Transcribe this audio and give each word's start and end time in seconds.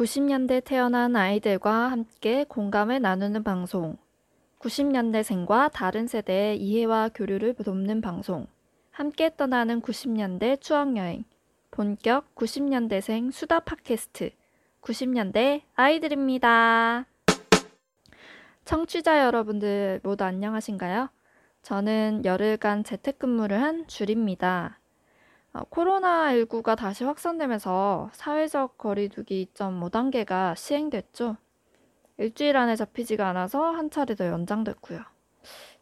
90년대 0.00 0.64
태어난 0.64 1.14
아이들과 1.14 1.90
함께 1.90 2.44
공감을 2.44 3.02
나누는 3.02 3.44
방송. 3.44 3.98
90년대생과 4.58 5.70
다른 5.72 6.06
세대의 6.06 6.56
이해와 6.56 7.10
교류를 7.12 7.52
돕는 7.52 8.00
방송. 8.00 8.46
함께 8.92 9.30
떠나는 9.36 9.82
90년대 9.82 10.62
추억여행. 10.62 11.24
본격 11.70 12.34
90년대생 12.34 13.30
수다 13.30 13.60
팟캐스트. 13.60 14.30
90년대 14.80 15.64
아이들입니다. 15.74 17.04
청취자 18.64 19.22
여러분들 19.26 20.00
모두 20.02 20.24
안녕하신가요? 20.24 21.10
저는 21.60 22.24
열흘간 22.24 22.84
재택근무를 22.84 23.60
한 23.60 23.86
줄입니다. 23.86 24.79
어, 25.52 25.62
코로나19가 25.64 26.76
다시 26.76 27.04
확산되면서 27.04 28.10
사회적 28.12 28.78
거리두기 28.78 29.48
2.5단계가 29.54 30.54
시행됐죠. 30.54 31.36
일주일 32.18 32.56
안에 32.56 32.76
잡히지가 32.76 33.28
않아서 33.30 33.70
한 33.70 33.90
차례 33.90 34.14
더 34.14 34.26
연장됐고요. 34.26 35.00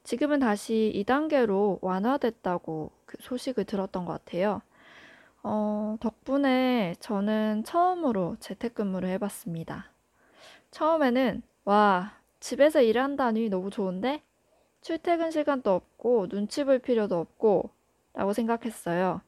지금은 0.05 0.39
다시 0.39 0.91
2단계로 0.95 1.81
완화됐다고 1.83 2.93
그 3.05 3.17
소식을 3.21 3.65
들었던 3.65 4.07
것 4.07 4.13
같아요. 4.25 4.63
어, 5.43 5.97
덕분에 6.01 6.95
저는 7.01 7.65
처음으로 7.65 8.37
재택근무를 8.41 9.09
해봤습니다. 9.11 9.91
처음에는, 10.71 11.43
와, 11.65 12.15
집에서 12.41 12.81
일한다니 12.81 13.49
너무 13.49 13.71
좋은데? 13.71 14.23
출퇴근 14.81 15.31
시간도 15.31 15.75
없고, 15.75 16.29
눈치 16.29 16.65
볼 16.65 16.79
필요도 16.79 17.19
없고, 17.19 17.71
라고 18.15 18.33
생각했어요. 18.33 19.21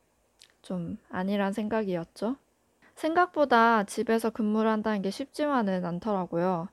좀 0.63 0.99
아니란 1.09 1.53
생각이었죠. 1.53 2.37
생각보다 2.95 3.85
집에서 3.85 4.31
근무를 4.31 4.71
한다는 4.71 5.03
게 5.03 5.11
쉽지만은 5.11 5.85
않더라고요. 5.85 6.69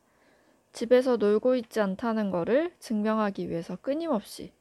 집에서 0.73 1.17
놀고 1.17 1.55
있지 1.55 1.79
않다는 1.79 2.29
거를 2.31 2.73
증명하기 2.79 3.49
위해서 3.49 3.75
끊임없이 3.77 4.51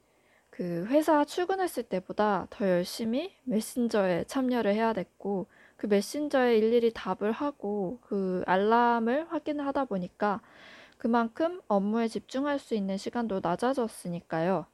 그 0.51 0.87
회사 0.89 1.25
출근했을 1.25 1.83
때보다 1.83 2.47
더 2.49 2.67
열심히 2.67 3.35
메신저에 3.45 4.25
참여를 4.25 4.73
해야 4.73 4.95
됐고 4.95 5.49
그 5.77 5.87
메신저에 5.87 6.57
일일이 6.57 6.93
답을 6.95 7.33
하고 7.33 7.99
그 8.01 8.43
알람을 8.47 9.27
확인을 9.31 9.67
하다 9.67 9.85
보니까 9.85 10.41
그만큼 10.97 11.61
업무에 11.69 12.09
집중할 12.09 12.59
수 12.59 12.75
있는 12.75 12.97
시간도 12.97 13.41
낮아졌으니까요. 13.43 14.65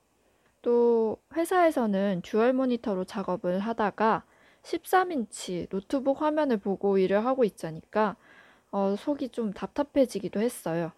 또 0.62 1.18
회사에서는 1.34 2.20
듀얼 2.22 2.52
모니터로 2.52 3.04
작업을 3.04 3.58
하다가 3.58 4.22
13인치 4.62 5.66
노트북 5.70 6.22
화면을 6.22 6.56
보고 6.58 6.98
일을 6.98 7.24
하고 7.24 7.44
있자니까 7.44 8.16
어, 8.70 8.94
속이 8.98 9.30
좀 9.30 9.52
답답해지기도 9.52 10.40
했어요. 10.40 10.92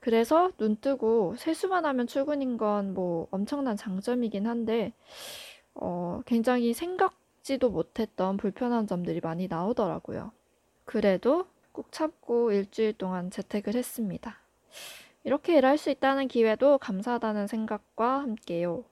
그래서 0.00 0.50
눈 0.58 0.76
뜨고 0.76 1.36
세수만 1.38 1.84
하면 1.86 2.06
출근인 2.06 2.56
건 2.58 2.94
뭐 2.94 3.28
엄청난 3.30 3.76
장점이긴 3.76 4.46
한데 4.46 4.92
어, 5.74 6.22
굉장히 6.26 6.74
생각지도 6.74 7.70
못했던 7.70 8.36
불편한 8.36 8.86
점들이 8.86 9.20
많이 9.20 9.48
나오더라고요. 9.48 10.32
그래도 10.84 11.46
꾹 11.72 11.90
참고 11.92 12.52
일주일 12.52 12.94
동안 12.94 13.30
재택을 13.30 13.74
했습니다. 13.74 14.38
이렇게 15.24 15.56
일할 15.58 15.78
수 15.78 15.90
있다는 15.90 16.28
기회도 16.28 16.78
감사하다는 16.78 17.46
생각과 17.46 18.20
함께요. 18.20 18.84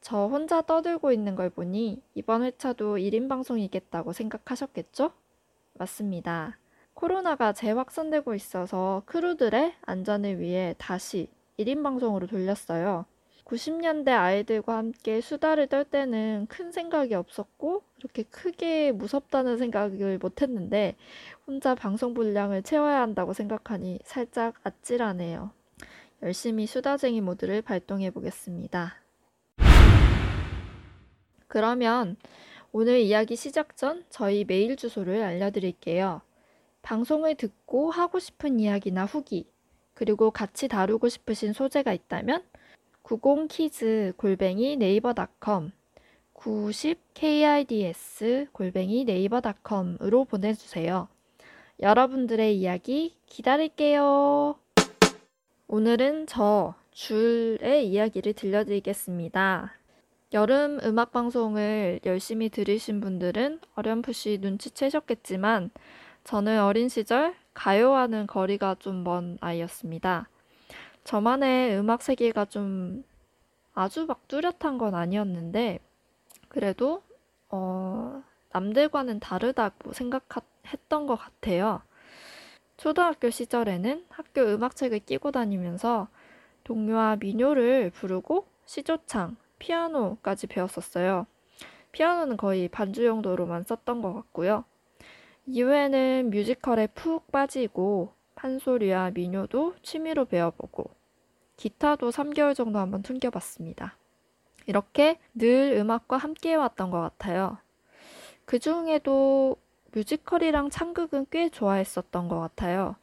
저 0.00 0.26
혼자 0.26 0.62
떠들고 0.62 1.12
있는 1.12 1.34
걸 1.34 1.50
보니 1.50 2.02
이번 2.14 2.42
회차도 2.42 2.96
1인 2.96 3.28
방송이겠다고 3.28 4.12
생각하셨겠죠? 4.12 5.12
맞습니다. 5.74 6.58
코로나가 6.94 7.52
재확산되고 7.52 8.34
있어서 8.34 9.02
크루들의 9.06 9.74
안전을 9.82 10.40
위해 10.40 10.74
다시 10.78 11.28
1인 11.58 11.82
방송으로 11.82 12.26
돌렸어요. 12.26 13.04
90년대 13.44 14.08
아이들과 14.10 14.76
함께 14.76 15.20
수다를 15.20 15.66
떨 15.66 15.84
때는 15.84 16.46
큰 16.48 16.70
생각이 16.70 17.14
없었고 17.14 17.82
이렇게 17.98 18.22
크게 18.22 18.92
무섭다는 18.92 19.58
생각을 19.58 20.18
못 20.18 20.40
했는데 20.40 20.96
혼자 21.46 21.74
방송 21.74 22.14
분량을 22.14 22.62
채워야 22.62 23.00
한다고 23.00 23.32
생각하니 23.32 23.98
살짝 24.04 24.54
아찔하네요. 24.62 25.50
열심히 26.22 26.66
수다쟁이 26.66 27.20
모드를 27.20 27.60
발동해 27.62 28.10
보겠습니다. 28.10 28.99
그러면 31.50 32.16
오늘 32.70 33.00
이야기 33.00 33.34
시작 33.34 33.76
전 33.76 34.04
저희 34.08 34.44
메일 34.44 34.76
주소를 34.76 35.20
알려드릴게요. 35.20 36.20
방송을 36.80 37.34
듣고 37.34 37.90
하고 37.90 38.20
싶은 38.20 38.60
이야기나 38.60 39.04
후기, 39.04 39.50
그리고 39.94 40.30
같이 40.30 40.68
다루고 40.68 41.08
싶으신 41.08 41.52
소재가 41.52 41.92
있다면 41.92 42.44
90kids 43.02 44.16
골뱅이 44.16 44.76
네이버닷컴 44.76 45.72
90kids 46.34 48.52
골뱅이 48.52 49.04
네이버닷컴으로 49.04 50.26
보내주세요. 50.26 51.08
여러분들의 51.80 52.56
이야기 52.56 53.16
기다릴게요. 53.26 54.54
오늘은 55.66 56.28
저 56.28 56.76
줄의 56.92 57.88
이야기를 57.88 58.34
들려드리겠습니다. 58.34 59.79
여름 60.32 60.78
음악 60.84 61.10
방송을 61.10 62.00
열심히 62.06 62.48
들으신 62.50 63.00
분들은 63.00 63.60
어렴풋이 63.74 64.38
눈치채셨겠지만 64.40 65.70
저는 66.22 66.62
어린 66.62 66.88
시절 66.88 67.34
가요와는 67.54 68.26
거리가 68.28 68.76
좀 68.78 69.02
먼 69.02 69.38
아이였습니다. 69.40 70.28
저만의 71.04 71.76
음악 71.78 72.02
세계가 72.02 72.44
좀 72.44 73.02
아주 73.74 74.06
막 74.06 74.28
뚜렷한 74.28 74.78
건 74.78 74.94
아니었는데 74.94 75.80
그래도 76.48 77.02
어, 77.48 78.22
남들과는 78.52 79.18
다르다고 79.18 79.92
생각했던 79.92 81.06
것 81.08 81.16
같아요. 81.16 81.82
초등학교 82.76 83.30
시절에는 83.30 84.06
학교 84.10 84.42
음악책을 84.42 85.00
끼고 85.00 85.32
다니면서 85.32 86.08
동요와 86.64 87.16
민요를 87.16 87.90
부르고 87.90 88.46
시조창, 88.66 89.36
피아노까지 89.60 90.48
배웠었어요. 90.48 91.26
피아노는 91.92 92.36
거의 92.36 92.68
반주 92.68 93.06
용도로만 93.06 93.62
썼던 93.62 94.02
것 94.02 94.12
같고요. 94.12 94.64
이후에는 95.46 96.30
뮤지컬에 96.30 96.88
푹 96.88 97.30
빠지고 97.30 98.12
판소리와 98.34 99.10
민요도 99.12 99.76
취미로 99.82 100.24
배워보고 100.24 100.90
기타도 101.56 102.10
3개월 102.10 102.54
정도 102.54 102.78
한번 102.78 103.02
튕겨봤습니다. 103.02 103.96
이렇게 104.66 105.18
늘 105.34 105.72
음악과 105.76 106.16
함께 106.16 106.50
해왔던 106.50 106.90
것 106.90 107.00
같아요. 107.00 107.58
그 108.44 108.58
중에도 108.58 109.56
뮤지컬이랑 109.92 110.70
창극은 110.70 111.26
꽤 111.30 111.48
좋아했었던 111.48 112.28
것 112.28 112.40
같아요. 112.40 112.96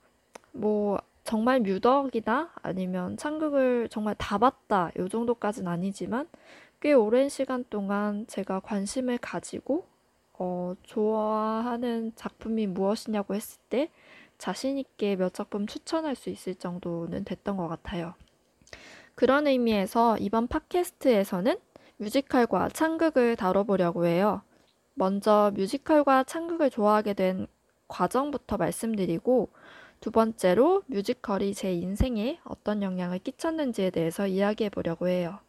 뭐 0.51 0.99
정말 1.27 1.59
뮤덕이나 1.59 2.53
아니면 2.61 3.17
창극을 3.17 3.89
정말 3.89 4.15
다 4.15 4.37
봤다 4.37 4.91
요 4.97 5.09
정도까지는 5.09 5.69
아니지만 5.69 6.25
꽤 6.79 6.93
오랜 6.93 7.27
시간 7.27 7.65
동안 7.69 8.25
제가 8.27 8.61
관심을 8.61 9.17
가지고 9.17 9.85
어, 10.39 10.73
좋아하는 10.83 12.13
작품이 12.15 12.67
무엇이냐고 12.67 13.35
했을 13.35 13.59
때 13.67 13.91
자신 14.37 14.77
있게 14.77 15.17
몇 15.17 15.33
작품 15.33 15.67
추천할 15.67 16.15
수 16.15 16.29
있을 16.29 16.55
정도는 16.55 17.25
됐던 17.25 17.57
것 17.57 17.67
같아요. 17.67 18.13
그런 19.13 19.47
의미에서 19.47 20.17
이번 20.19 20.47
팟캐스트에서는 20.47 21.57
뮤지컬과 21.97 22.69
창극을 22.69 23.35
다뤄보려고 23.35 24.05
해요. 24.05 24.43
먼저 24.93 25.51
뮤지컬과 25.55 26.23
창극을 26.23 26.69
좋아하게 26.69 27.15
된 27.15 27.47
과정부터 27.89 28.55
말씀드리고 28.55 29.49
두 29.99 30.11
번째로 30.11 30.83
뮤지컬이 30.87 31.53
제 31.53 31.73
인생에 31.73 32.39
어떤 32.43 32.83
영향을 32.83 33.19
끼쳤는지에 33.19 33.89
대해서 33.89 34.27
이야기해 34.27 34.69
보려고 34.69 35.07
해요. 35.07 35.39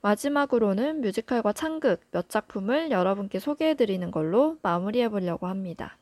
마지막으로는 0.00 1.00
뮤지컬과 1.00 1.52
창극 1.52 2.00
몇 2.10 2.28
작품을 2.28 2.90
여러분께 2.90 3.38
소개해 3.38 3.74
드리는 3.74 4.10
걸로 4.10 4.58
마무리해 4.62 5.08
보려고 5.08 5.46
합니다. 5.46 5.98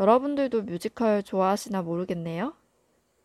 여러분들도 0.00 0.62
뮤지컬 0.62 1.22
좋아하시나 1.22 1.82
모르겠네요. 1.82 2.54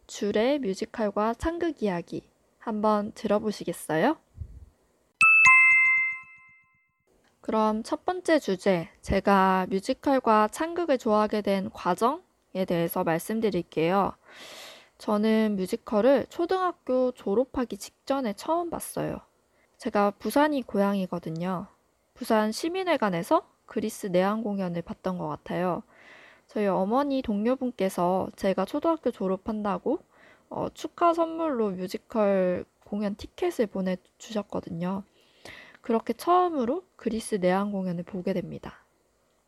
줄의 0.08 0.60
뮤지컬과 0.60 1.36
창극 1.36 1.82
이야기 1.84 2.28
한번 2.58 3.12
들어보시겠어요? 3.14 4.18
그럼 7.42 7.84
첫 7.84 8.06
번째 8.06 8.38
주제, 8.40 8.90
제가 9.02 9.68
뮤지컬과 9.70 10.50
창극을 10.50 10.98
좋아하게 10.98 11.42
된 11.42 11.70
과정 11.72 12.18
에 12.18 12.29
대해서 12.66 13.04
말씀드릴게요. 13.04 14.14
저는 14.98 15.56
뮤지컬을 15.56 16.26
초등학교 16.30 17.12
졸업하기 17.12 17.78
직전에 17.78 18.34
처음 18.34 18.70
봤어요. 18.70 19.22
제가 19.78 20.12
부산이 20.12 20.64
고향이거든요. 20.64 21.68
부산 22.14 22.52
시민회관에서 22.52 23.48
그리스 23.66 24.08
내한 24.08 24.44
공연을 24.44 24.82
봤던 24.82 25.18
것 25.18 25.28
같아요. 25.30 25.84
저희 26.48 26.68
어머니 26.68 27.22
동료분께서 27.22 28.30
제가 28.36 28.66
초등학교 28.66 29.12
졸업한다고 29.12 30.00
어, 30.50 30.68
축하 30.74 31.14
선물로 31.14 31.72
뮤지컬 31.72 32.66
공연 32.84 33.16
티켓을 33.16 33.68
보내주셨거든요. 33.68 35.04
그렇게 35.82 36.12
처음으로 36.14 36.84
그리스 36.96 37.36
내한 37.36 37.72
공연을 37.72 38.04
보게 38.04 38.34
됩니다. 38.34 38.84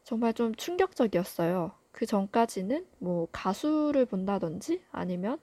정말 0.04 0.34
좀 0.34 0.56
충격적이었어요. 0.56 1.72
그 1.92 2.06
전까지는 2.06 2.86
뭐 3.00 3.28
가수를 3.32 4.06
본다든지 4.06 4.82
아니면 4.92 5.40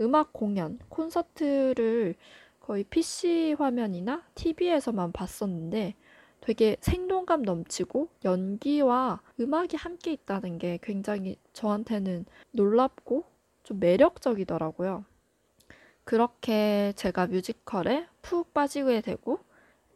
음악 0.00 0.32
공연, 0.32 0.78
콘서트를 0.88 2.14
거의 2.60 2.84
PC 2.84 3.56
화면이나 3.58 4.22
TV에서만 4.34 5.12
봤었는데 5.12 5.94
되게 6.40 6.76
생동감 6.80 7.42
넘치고 7.42 8.08
연기와 8.24 9.20
음악이 9.38 9.76
함께 9.76 10.12
있다는 10.12 10.58
게 10.58 10.78
굉장히 10.82 11.36
저한테는 11.52 12.24
놀랍고 12.52 13.24
좀 13.62 13.78
매력적이더라고요. 13.78 15.04
그렇게 16.04 16.92
제가 16.96 17.26
뮤지컬에 17.26 18.06
푹 18.22 18.54
빠지게 18.54 19.02
되고 19.02 19.40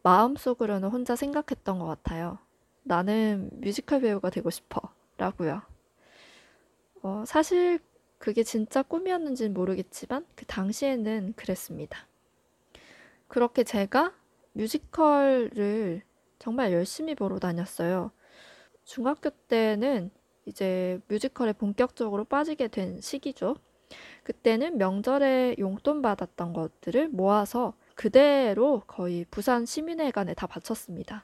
마음속으로는 0.03 0.89
혼자 0.89 1.15
생각했던 1.15 1.79
것 1.79 1.85
같아요. 1.87 2.37
나는 2.83 3.49
뮤지컬 3.53 4.01
배우가 4.01 4.29
되고 4.29 4.49
싶어. 4.51 4.81
라고요. 5.17 5.74
어, 7.05 7.23
사실 7.27 7.77
그게 8.17 8.41
진짜 8.41 8.81
꿈이었는지는 8.81 9.53
모르겠지만 9.53 10.25
그 10.33 10.43
당시에는 10.47 11.33
그랬습니다. 11.35 12.07
그렇게 13.27 13.63
제가 13.63 14.11
뮤지컬을 14.53 16.01
정말 16.39 16.73
열심히 16.73 17.13
보러 17.13 17.37
다녔어요. 17.37 18.09
중학교 18.85 19.29
때는 19.29 20.09
이제 20.47 20.99
뮤지컬에 21.07 21.53
본격적으로 21.53 22.23
빠지게 22.23 22.69
된 22.69 22.99
시기죠. 22.99 23.55
그때는 24.23 24.79
명절에 24.79 25.57
용돈 25.59 26.01
받았던 26.01 26.53
것들을 26.53 27.09
모아서 27.09 27.75
그대로 27.93 28.81
거의 28.87 29.27
부산 29.29 29.67
시민회관에 29.67 30.33
다 30.33 30.47
바쳤습니다. 30.47 31.23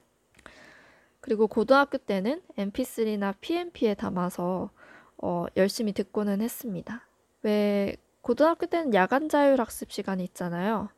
그리고 1.22 1.48
고등학교 1.48 1.98
때는 1.98 2.44
mp3나 2.56 3.34
pmp에 3.42 3.96
담아서 3.96 4.70
어, 5.22 5.46
열심히 5.56 5.94
듣고는 5.94 6.42
했습니다. 6.42 7.08
왜 7.44 7.96
고등학교 8.22 8.66
때는 8.66 8.94
야간 8.94 9.30
자율 9.30 9.60
학습 9.60 9.92
시간이 9.92 10.24
있잖아요. 10.26 10.90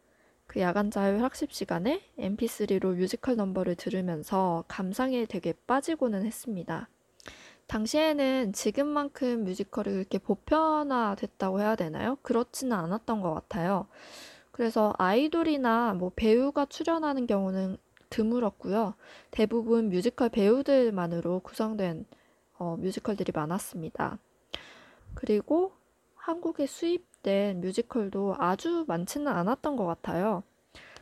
그 0.48 0.60
야간 0.60 0.92
자율 0.92 1.22
학습 1.24 1.52
시간에 1.52 2.02
mp3로 2.18 2.96
뮤지컬 2.96 3.36
넘버를 3.36 3.76
들으면서 3.76 4.64
감상에 4.68 5.26
되게 5.26 5.54
빠지고는 5.68 6.26
했습니다. 6.26 6.90
당시에는 7.68 8.54
지금만큼 8.54 9.46
뮤지컬이 9.46 9.90
그렇게 9.90 10.20
보편화됐다고 10.20 11.60
해야 11.60 11.76
되나요? 11.76 12.18
그렇지는 12.22 12.78
않았던 12.78 13.22
것 13.22 13.34
같아요. 13.34 13.88
그래서 14.52 14.94
아이돌이나 14.98 15.94
뭐 15.94 16.12
배우가 16.16 16.66
출연하는 16.66 17.26
경우는 17.26 17.78
드물었고요. 18.10 18.94
대부분 19.32 19.90
뮤지컬 19.90 20.30
배우들만으로 20.30 21.40
구성된 21.40 22.06
어, 22.64 22.78
뮤지컬들이 22.78 23.34
많았습니다. 23.36 24.18
그리고 25.16 25.74
한국에 26.16 26.66
수입된 26.66 27.60
뮤지컬도 27.60 28.36
아주 28.40 28.86
많지는 28.88 29.28
않았던 29.28 29.76
것 29.76 29.86
같아요. 29.86 30.44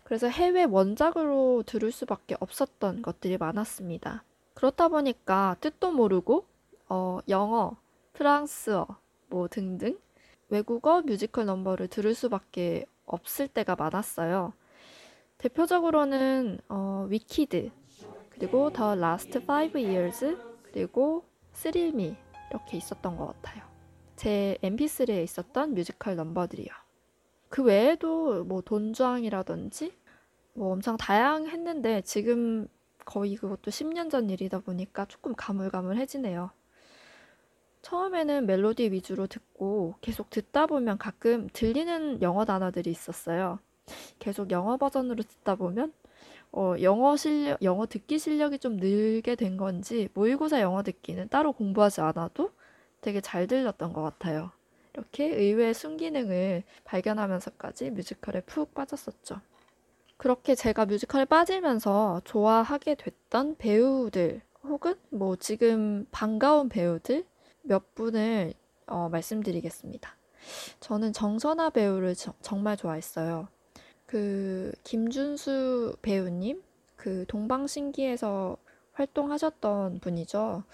그래서 0.04 0.28
해외 0.28 0.64
원작으로 0.64 1.64
들을 1.68 1.92
수밖에 1.92 2.36
없었던 2.40 3.04
것들이 3.04 3.38
많았습니다. 3.38 4.24
그렇다 4.56 4.88
보니까 4.88 5.56
뜻도 5.62 5.92
모르고 5.92 6.46
어, 6.90 7.20
영어, 7.30 7.78
프랑스어 8.14 8.88
뭐 9.28 9.48
등등 9.48 10.00
외국어 10.50 11.02
뮤지컬 11.04 11.46
넘버를 11.46 11.90
들을 11.90 12.16
수밖에 12.16 12.86
없을 13.06 13.48
때가 13.48 13.76
많았어요. 13.76 14.54
대표적으로는 15.38 16.60
어, 16.70 17.06
위키드 17.08 17.70
그리고 18.32 18.72
The 18.72 18.96
Last 18.96 19.44
5 19.48 19.78
years 19.78 20.38
그리고 20.64 21.24
스릴미 21.54 22.16
이렇게 22.50 22.78
있었던 22.78 23.18
것 23.18 23.28
같아요. 23.28 23.64
제 24.16 24.58
mp3에 24.62 25.24
있었던 25.24 25.74
뮤지컬 25.74 26.16
넘버들이요. 26.16 26.70
그 27.50 27.64
외에도 27.64 28.44
뭐 28.44 28.62
돈 28.62 28.85
주앙이라든지 28.85 29.94
뭐 30.54 30.74
엄청 30.74 30.98
다양했는데 30.98 32.02
지금 32.02 32.68
거의 33.06 33.36
그것도 33.36 33.72
10년 33.72 34.10
전 34.10 34.30
일이다 34.30 34.60
보니까 34.60 35.06
조금 35.06 35.34
가물가물해지네요. 35.36 36.52
처음에는 37.82 38.46
멜로디 38.46 38.92
위주로 38.92 39.28
듣고 39.28 39.96
계속 40.02 40.30
듣다 40.30 40.68
보면 40.68 40.98
가끔 40.98 41.48
들리는 41.52 42.22
영어 42.22 42.46
단어들이 42.46 42.92
있었어요. 42.92 43.60
계속 44.20 44.52
영어 44.52 44.78
버전으로 44.78 45.24
듣다 45.24 45.56
보면 45.56 45.92
어, 46.54 46.76
영어 46.82 47.16
실력, 47.16 47.62
영어 47.64 47.86
듣기 47.86 48.20
실력이 48.20 48.60
좀 48.60 48.78
늘게 48.78 49.36
된 49.36 49.58
건지 49.58 50.10
모의고사 50.14 50.62
영어 50.62 50.84
듣기는 50.84 51.30
따로 51.30 51.54
공부하지 51.54 52.02
않아도 52.02 52.52
되게 53.00 53.22
잘 53.22 53.48
들렸던 53.48 53.94
것 53.94 54.02
같아요. 54.02 54.52
이렇게 54.94 55.26
의외의 55.26 55.74
순기능을 55.74 56.64
발견하면서까지 56.84 57.92
뮤지컬에 57.92 58.42
푹 58.42 58.74
빠졌었죠. 58.74 59.40
그렇게 60.18 60.54
제가 60.54 60.86
뮤지컬에 60.86 61.26
빠지면서 61.26 62.22
좋아하게 62.26 62.96
됐던 62.96 63.56
배우들 63.58 64.42
혹은 64.64 64.96
뭐 65.10 65.36
지금 65.38 66.06
반가운 66.12 66.70
배우들 66.70 67.26
몇 67.64 67.96
분을 67.96 68.54
어, 68.88 69.10
말씀드리겠습니다. 69.10 70.16
저는 70.80 71.14
정선아 71.14 71.72
배우를 71.72 72.14
저, 72.16 72.34
정말 72.42 72.76
좋아했어요. 72.78 73.48
그 74.12 74.74
김준수 74.84 75.96
배우님 76.02 76.62
그 76.98 77.24
동방신기에서 77.30 78.58
활동하셨던 78.92 80.02
분이죠. 80.02 80.66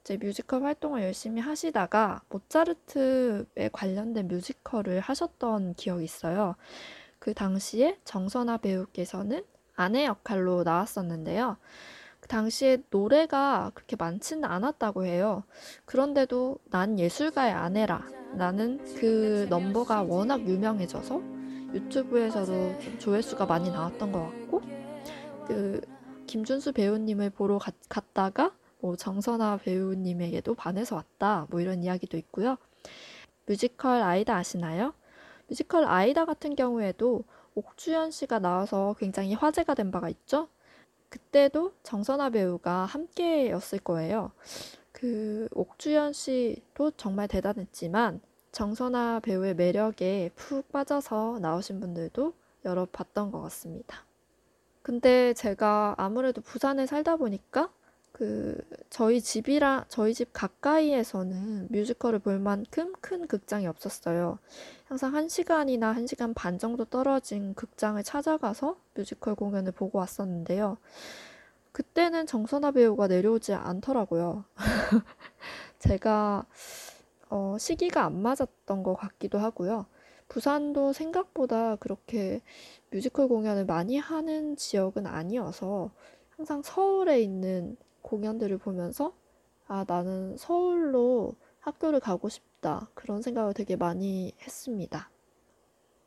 이제 0.00 0.16
뮤지컬 0.16 0.62
활동을 0.62 1.02
열심히 1.02 1.42
하시다가 1.42 2.22
모차르트에 2.28 3.70
관련된 3.72 4.28
뮤지컬을 4.28 5.00
하셨던 5.00 5.74
기억이 5.74 6.04
있어요. 6.04 6.54
그 7.18 7.34
당시에 7.34 7.98
정선아 8.04 8.58
배우께서는 8.58 9.42
아내 9.74 10.04
역할로 10.04 10.62
나왔었는데요. 10.62 11.56
그 12.20 12.28
당시에 12.28 12.84
노래가 12.90 13.72
그렇게 13.74 13.96
많지는 13.96 14.44
않았다고 14.44 15.06
해요. 15.06 15.42
그런데도 15.86 16.60
난 16.70 17.00
예술가의 17.00 17.52
아내라. 17.52 18.06
나는 18.34 18.78
그 19.00 19.48
넘버가 19.50 20.02
워낙 20.02 20.46
유명해져서 20.46 21.45
유튜브에서도 21.72 22.80
좀 22.80 22.98
조회수가 22.98 23.46
많이 23.46 23.70
나왔던 23.70 24.12
것 24.12 24.22
같고 24.24 24.62
그 25.46 25.80
김준수 26.26 26.72
배우님을 26.72 27.30
보러 27.30 27.58
가, 27.58 27.72
갔다가 27.88 28.52
뭐 28.80 28.96
정선아 28.96 29.58
배우님에게도 29.58 30.54
반해서 30.54 30.96
왔다 30.96 31.46
뭐 31.50 31.60
이런 31.60 31.82
이야기도 31.82 32.16
있고요. 32.18 32.56
뮤지컬 33.46 34.02
아이다 34.02 34.36
아시나요? 34.36 34.92
뮤지컬 35.48 35.84
아이다 35.84 36.24
같은 36.24 36.56
경우에도 36.56 37.24
옥주현 37.54 38.10
씨가 38.10 38.38
나와서 38.38 38.94
굉장히 38.98 39.34
화제가 39.34 39.74
된 39.74 39.90
바가 39.90 40.08
있죠. 40.10 40.48
그때도 41.08 41.72
정선아 41.82 42.30
배우가 42.30 42.84
함께였을 42.84 43.78
거예요. 43.78 44.32
그 44.92 45.48
옥주현 45.52 46.12
씨도 46.12 46.92
정말 46.92 47.28
대단했지만 47.28 48.20
정선아 48.56 49.20
배우의 49.20 49.54
매력에 49.54 50.30
푹 50.34 50.72
빠져서 50.72 51.40
나오신 51.42 51.78
분들도 51.78 52.32
여러 52.64 52.86
봤던 52.86 53.30
것 53.30 53.42
같습니다. 53.42 54.06
근데 54.80 55.34
제가 55.34 55.94
아무래도 55.98 56.40
부산에 56.40 56.86
살다 56.86 57.16
보니까 57.16 57.70
그 58.12 58.58
저희 58.88 59.20
집이랑 59.20 59.84
저희 59.88 60.14
집 60.14 60.30
가까이에서는 60.32 61.68
뮤지컬을 61.70 62.18
볼 62.18 62.38
만큼 62.38 62.94
큰 63.02 63.26
극장이 63.26 63.66
없었어요. 63.66 64.38
항상 64.86 65.12
1시간이나 65.12 65.94
1시간 65.94 66.34
반 66.34 66.58
정도 66.58 66.86
떨어진 66.86 67.52
극장을 67.52 68.02
찾아가서 68.02 68.78
뮤지컬 68.94 69.34
공연을 69.34 69.72
보고 69.72 69.98
왔었는데요. 69.98 70.78
그때는 71.72 72.24
정선아 72.26 72.70
배우가 72.70 73.06
내려오지 73.06 73.52
않더라고요. 73.52 74.44
제가 75.78 76.46
어, 77.28 77.56
시기가 77.58 78.04
안 78.04 78.20
맞았던 78.22 78.82
것 78.82 78.94
같기도 78.94 79.38
하고요. 79.38 79.86
부산도 80.28 80.92
생각보다 80.92 81.76
그렇게 81.76 82.40
뮤지컬 82.90 83.28
공연을 83.28 83.64
많이 83.64 83.96
하는 83.98 84.56
지역은 84.56 85.06
아니어서 85.06 85.90
항상 86.30 86.62
서울에 86.62 87.20
있는 87.20 87.76
공연들을 88.02 88.58
보면서 88.58 89.14
아, 89.68 89.84
나는 89.86 90.36
서울로 90.36 91.34
학교를 91.60 92.00
가고 92.00 92.28
싶다. 92.28 92.88
그런 92.94 93.22
생각을 93.22 93.54
되게 93.54 93.76
많이 93.76 94.32
했습니다. 94.42 95.10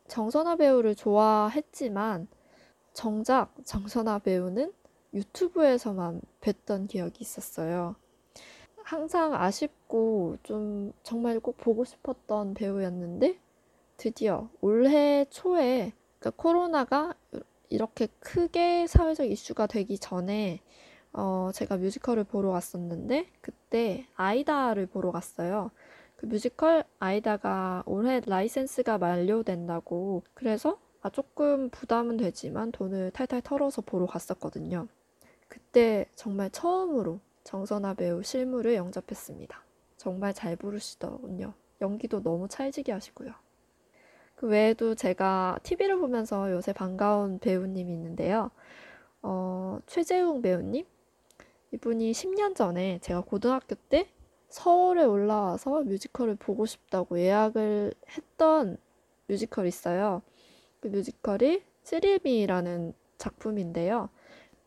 정선아 0.07 0.55
배우를 0.55 0.95
좋아했지만 0.95 2.27
정작 2.93 3.53
정선아 3.65 4.19
배우는 4.19 4.73
유튜브에서만 5.13 6.21
뵀던 6.41 6.87
기억이 6.87 7.17
있었어요. 7.21 7.95
항상 8.89 9.35
아쉽고 9.35 10.37
좀 10.41 10.93
정말 11.03 11.39
꼭 11.39 11.57
보고 11.57 11.85
싶었던 11.85 12.55
배우였는데 12.55 13.37
드디어 13.97 14.49
올해 14.61 15.25
초에 15.29 15.93
그러니까 16.17 16.41
코로나가 16.41 17.13
이렇게 17.69 18.07
크게 18.19 18.87
사회적 18.87 19.29
이슈가 19.29 19.67
되기 19.67 19.99
전에 19.99 20.61
어, 21.13 21.51
제가 21.53 21.77
뮤지컬을 21.77 22.23
보러 22.23 22.49
갔었는데 22.49 23.27
그때 23.41 24.07
아이다를 24.15 24.87
보러 24.87 25.11
갔어요. 25.11 25.69
그 26.15 26.25
뮤지컬 26.25 26.83
아이다가 26.97 27.83
올해 27.85 28.21
라이센스가 28.25 28.97
만료된다고 28.97 30.23
그래서 30.33 30.79
아, 31.03 31.11
조금 31.11 31.69
부담은 31.69 32.17
되지만 32.17 32.71
돈을 32.71 33.11
탈탈 33.11 33.43
털어서 33.43 33.83
보러 33.83 34.07
갔었거든요. 34.07 34.87
그때 35.47 36.07
정말 36.15 36.49
처음으로 36.49 37.19
정선아 37.49 37.95
배우 37.95 38.21
실물을 38.21 38.75
영접했습니다. 38.75 39.59
정말 39.97 40.35
잘 40.35 40.55
부르시더군요. 40.55 41.55
연기도 41.81 42.21
너무 42.21 42.47
찰지게 42.47 42.91
하시고요. 42.91 43.33
그 44.35 44.45
외에도 44.45 44.93
제가 44.93 45.57
TV를 45.63 45.97
보면서 45.97 46.51
요새 46.51 46.73
반가운 46.73 47.39
배우님이 47.39 47.91
있는데요. 47.91 48.51
어, 49.23 49.79
최재웅 49.87 50.43
배우님? 50.43 50.85
이분이 51.71 52.11
10년 52.11 52.55
전에 52.55 52.99
제가 53.01 53.21
고등학교 53.21 53.73
때 53.73 54.07
서울에 54.49 55.03
올라와서 55.03 55.81
뮤지컬을 55.81 56.35
보고 56.35 56.67
싶다고 56.67 57.19
예약을 57.19 57.95
했던 58.15 58.77
뮤지컬이 59.25 59.69
있어요. 59.69 60.21
그 60.81 60.87
뮤지컬이 60.89 61.63
쓰리미라는 61.81 62.93
작품인데요. 63.17 64.09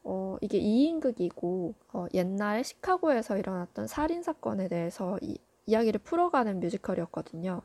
어, 0.05 0.37
이게 0.41 0.59
2인극이고 0.59 1.75
어, 1.93 2.07
옛날 2.15 2.65
시카고에서 2.65 3.39
일어났던 3.39 3.87
살인 3.87 4.23
사건에 4.23 4.69
대해서 4.69 5.19
이, 5.23 5.39
이야기를 5.67 6.01
풀어가는 6.01 6.61
뮤지컬이었거든요. 6.61 7.63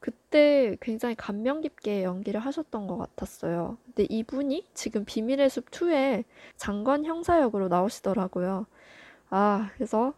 그때 0.00 0.76
굉장히 0.80 1.14
감명 1.14 1.60
깊게 1.60 2.04
연기를 2.04 2.40
하셨던 2.40 2.86
것 2.86 2.98
같았어요. 2.98 3.78
근데 3.84 4.06
이분이 4.08 4.66
지금 4.74 5.04
비밀의 5.04 5.50
숲 5.50 5.70
2에 5.70 6.24
장관 6.56 7.04
형사 7.04 7.40
역으로 7.40 7.68
나오시더라고요. 7.68 8.66
아, 9.30 9.70
그래서 9.74 10.14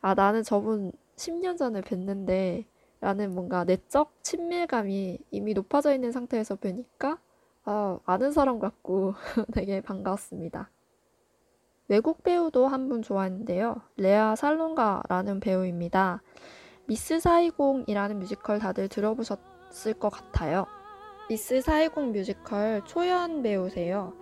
아, 0.00 0.14
나는 0.14 0.42
저분 0.42 0.92
10년 1.16 1.56
전에 1.56 1.80
뵀는데 1.80 2.64
라는 3.00 3.34
뭔가 3.34 3.64
내적 3.64 4.12
친밀감이 4.22 5.18
이미 5.30 5.54
높아져 5.54 5.94
있는 5.94 6.12
상태에서 6.12 6.56
뵈니까 6.56 7.18
아, 7.64 7.98
아는 8.04 8.32
사람 8.32 8.58
같고 8.58 9.14
되게 9.54 9.80
반가웠습니다. 9.80 10.70
외국 11.88 12.22
배우도 12.22 12.66
한 12.66 12.88
분 12.88 13.02
좋아했는데요. 13.02 13.76
레아 13.96 14.36
살롱가라는 14.36 15.40
배우입니다. 15.40 16.22
미스 16.86 17.18
사이공이라는 17.20 18.18
뮤지컬 18.18 18.58
다들 18.58 18.88
들어보셨을 18.88 19.94
것 19.98 20.10
같아요. 20.10 20.66
미스 21.28 21.60
사이공 21.60 22.12
뮤지컬 22.12 22.82
초연 22.84 23.42
배우세요. 23.42 24.12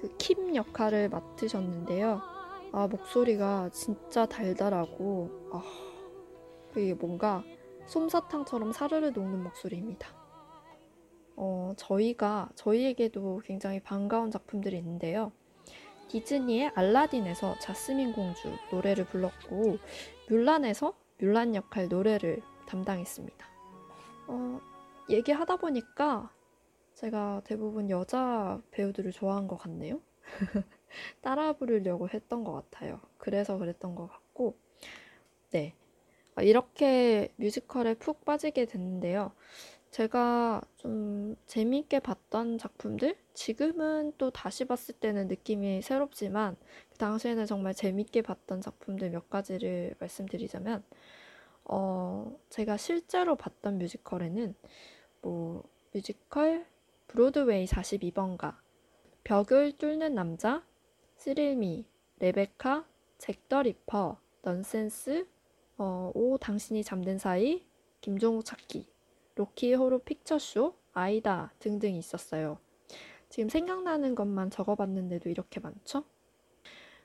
그 0.00 0.08
킴 0.18 0.54
역할을 0.54 1.08
맡으셨는데요. 1.08 2.20
아, 2.72 2.86
목소리가 2.88 3.70
진짜 3.72 4.26
달달하고, 4.26 5.30
아, 5.52 5.62
이게 6.76 6.92
뭔가 6.94 7.42
솜사탕처럼 7.86 8.72
사르르 8.72 9.10
녹는 9.10 9.42
목소리입니다. 9.44 10.08
어, 11.36 11.72
저희가, 11.76 12.50
저희에게도 12.54 13.40
굉장히 13.44 13.80
반가운 13.80 14.30
작품들이 14.30 14.76
있는데요. 14.78 15.32
디즈니의 16.14 16.70
알라딘에서 16.76 17.58
자스민 17.58 18.12
공주 18.12 18.48
노래를 18.70 19.04
불렀고, 19.06 19.78
뮬란에서 20.30 20.94
뮬란 21.18 21.56
역할 21.56 21.88
노래를 21.88 22.40
담당했습니다. 22.68 23.44
어, 24.28 24.60
얘기하다 25.10 25.56
보니까 25.56 26.30
제가 26.94 27.42
대부분 27.44 27.90
여자 27.90 28.62
배우들을 28.70 29.10
좋아한 29.10 29.48
것 29.48 29.56
같네요. 29.56 30.00
따라 31.20 31.52
부르려고 31.52 32.08
했던 32.08 32.44
것 32.44 32.52
같아요. 32.52 33.00
그래서 33.18 33.58
그랬던 33.58 33.96
것 33.96 34.06
같고, 34.06 34.56
네. 35.50 35.74
아, 36.36 36.42
이렇게 36.42 37.32
뮤지컬에 37.34 37.94
푹 37.94 38.24
빠지게 38.24 38.66
됐는데요. 38.66 39.32
제가 39.94 40.60
좀 40.76 41.36
재미있게 41.46 42.00
봤던 42.00 42.58
작품들? 42.58 43.16
지금은 43.32 44.12
또 44.18 44.32
다시 44.32 44.64
봤을 44.64 44.92
때는 44.96 45.28
느낌이 45.28 45.82
새롭지만, 45.82 46.56
그 46.90 46.98
당시에는 46.98 47.46
정말 47.46 47.74
재미있게 47.74 48.22
봤던 48.22 48.60
작품들 48.60 49.10
몇 49.10 49.30
가지를 49.30 49.94
말씀드리자면, 50.00 50.82
어, 51.66 52.36
제가 52.50 52.76
실제로 52.76 53.36
봤던 53.36 53.78
뮤지컬에는, 53.78 54.56
뭐, 55.22 55.62
뮤지컬 55.92 56.66
브로드웨이 57.06 57.66
42번가, 57.66 58.56
벽을 59.22 59.78
뚫는 59.78 60.12
남자, 60.12 60.64
스릴미, 61.18 61.86
레베카, 62.18 62.84
잭 63.18 63.43
더 63.43 63.62
리퍼, 63.62 64.18
넌센스, 64.42 65.28
어, 65.78 66.10
오 66.14 66.36
당신이 66.36 66.82
잠든 66.82 67.16
사이, 67.16 67.64
김종욱 68.00 68.44
찾기, 68.44 68.92
로키 69.36 69.74
호로 69.74 70.00
픽처쇼, 70.00 70.74
아이다 70.92 71.52
등등 71.58 71.94
있었어요. 71.94 72.58
지금 73.28 73.48
생각나는 73.48 74.14
것만 74.14 74.50
적어봤는데도 74.50 75.28
이렇게 75.28 75.60
많죠? 75.60 76.04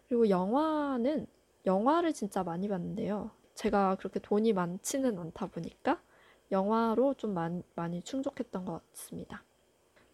그리고 0.08 0.30
영화는 0.30 1.28
영화를 1.66 2.14
진짜 2.14 2.44
많이 2.44 2.68
봤는데요. 2.68 3.32
제가 3.56 3.96
그렇게 3.96 4.20
돈이 4.20 4.54
많지는 4.54 5.18
않다 5.18 5.48
보니까 5.48 6.02
영화로 6.52 7.16
좀 7.16 7.34
많이, 7.34 7.64
많이 7.76 8.02
충족했던 8.02 8.66
것 8.66 8.82
같습니다. 8.92 9.44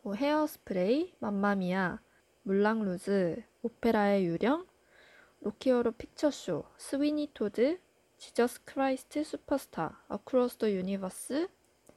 뭐 0.01 0.15
헤어스프레이, 0.15 1.13
맘마미아, 1.19 1.99
물랑루즈, 2.43 3.43
오페라의 3.61 4.25
유령, 4.25 4.67
로키 5.41 5.64
호러 5.64 5.93
픽처쇼, 5.93 6.63
스위니 6.77 7.31
토드, 7.33 7.79
지저스 8.17 8.63
크라이스트 8.65 9.23
슈퍼스타, 9.23 10.03
어크로스 10.07 10.57
더 10.57 10.71
유니버스, 10.71 11.47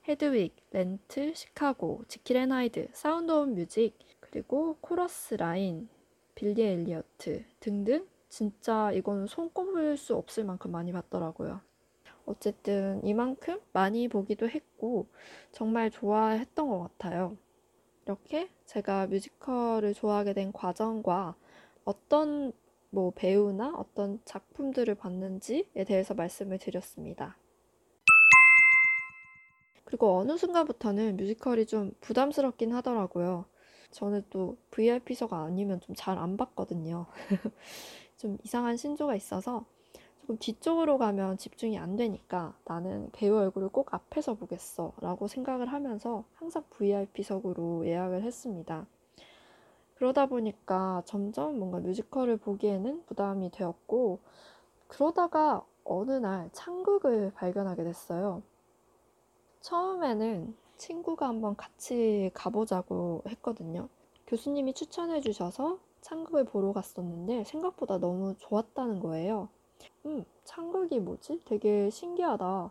헤드윅, 0.09 0.53
렌트, 0.71 1.35
시카고, 1.35 2.03
지킬 2.09 2.39
앤 2.39 2.51
하이드, 2.51 2.89
사운드 2.93 3.31
오브 3.31 3.51
뮤직, 3.51 3.93
그리고 4.21 4.79
코러스 4.81 5.35
라인, 5.35 5.91
빌리 6.35 6.63
엘리어트 6.63 7.45
등등 7.61 8.07
진짜 8.31 8.91
이건 8.93 9.27
손꼽을 9.27 9.99
수 9.99 10.17
없을 10.17 10.45
만큼 10.45 10.71
많이 10.71 10.93
봤더라고요. 10.93 11.61
어쨌든 12.25 13.05
이만큼 13.05 13.61
많이 13.75 14.09
보기도 14.09 14.49
했고 14.49 15.09
정말 15.53 15.91
좋아했던 15.91 16.69
것 16.69 16.79
같아요. 16.79 17.37
이렇게 18.07 18.49
제가 18.65 19.09
뮤지컬을 19.09 19.93
좋아하게 19.93 20.33
된 20.33 20.53
과정과 20.53 21.35
어떤 21.85 22.53
뭐 22.89 23.11
배우나 23.15 23.75
어떤 23.77 24.21
작품들을 24.25 24.95
봤는지에 24.95 25.85
대해서 25.87 26.15
말씀을 26.15 26.59
드렸습니다. 26.59 27.37
그리고 29.89 30.19
어느 30.19 30.37
순간부터는 30.37 31.17
뮤지컬이 31.17 31.65
좀 31.67 31.93
부담스럽긴 32.03 32.75
하더라고요. 32.75 33.47
저는 33.91 34.23
또 34.31 34.59
VIP석가 34.71 35.39
아니면 35.45 35.81
좀 35.81 35.95
잘 35.97 36.19
안 36.19 36.37
봤거든요. 36.37 37.07
좀 38.19 38.37
이상한 38.45 38.77
신조가 38.77 39.15
있어서 39.17 39.65
조금 40.21 40.37
뒤쪽으로 40.39 40.99
가면 40.99 41.39
집중이 41.39 41.79
안 41.79 41.97
되니까 41.97 42.55
나는 42.67 43.11
배우 43.13 43.37
얼굴을 43.39 43.71
꼭 43.71 43.95
앞에서 43.95 44.35
보겠어 44.35 44.93
라고 45.01 45.27
생각을 45.27 45.73
하면서 45.73 46.25
항상 46.35 46.65
VIP석으로 46.71 47.87
예약을 47.87 48.23
했습니다. 48.25 48.87
그러다 49.95 50.27
보니까 50.27 51.03
점점 51.07 51.59
뭔가 51.59 51.79
뮤지컬을 51.81 52.37
보기에는 52.37 53.05
부담이 53.07 53.51
되었고 53.51 54.21
그러다가 54.89 55.65
어느 55.85 56.13
날 56.13 56.51
창극을 56.53 57.33
발견하게 57.35 57.85
됐어요. 57.85 58.43
처음에는 59.69 60.57
친구가 60.79 61.29
한번 61.29 61.55
같이 61.55 62.31
가보자고 62.33 63.23
했거든요. 63.29 63.91
교수님이 64.27 64.73
추천해 64.73 65.21
주셔서 65.21 65.79
창극을 66.01 66.45
보러 66.45 66.73
갔었는데 66.73 67.45
생각보다 67.45 67.99
너무 67.99 68.35
좋았다는 68.39 69.01
거예요. 69.01 69.51
음, 70.07 70.25
창극이 70.45 71.01
뭐지? 71.01 71.43
되게 71.45 71.91
신기하다. 71.91 72.71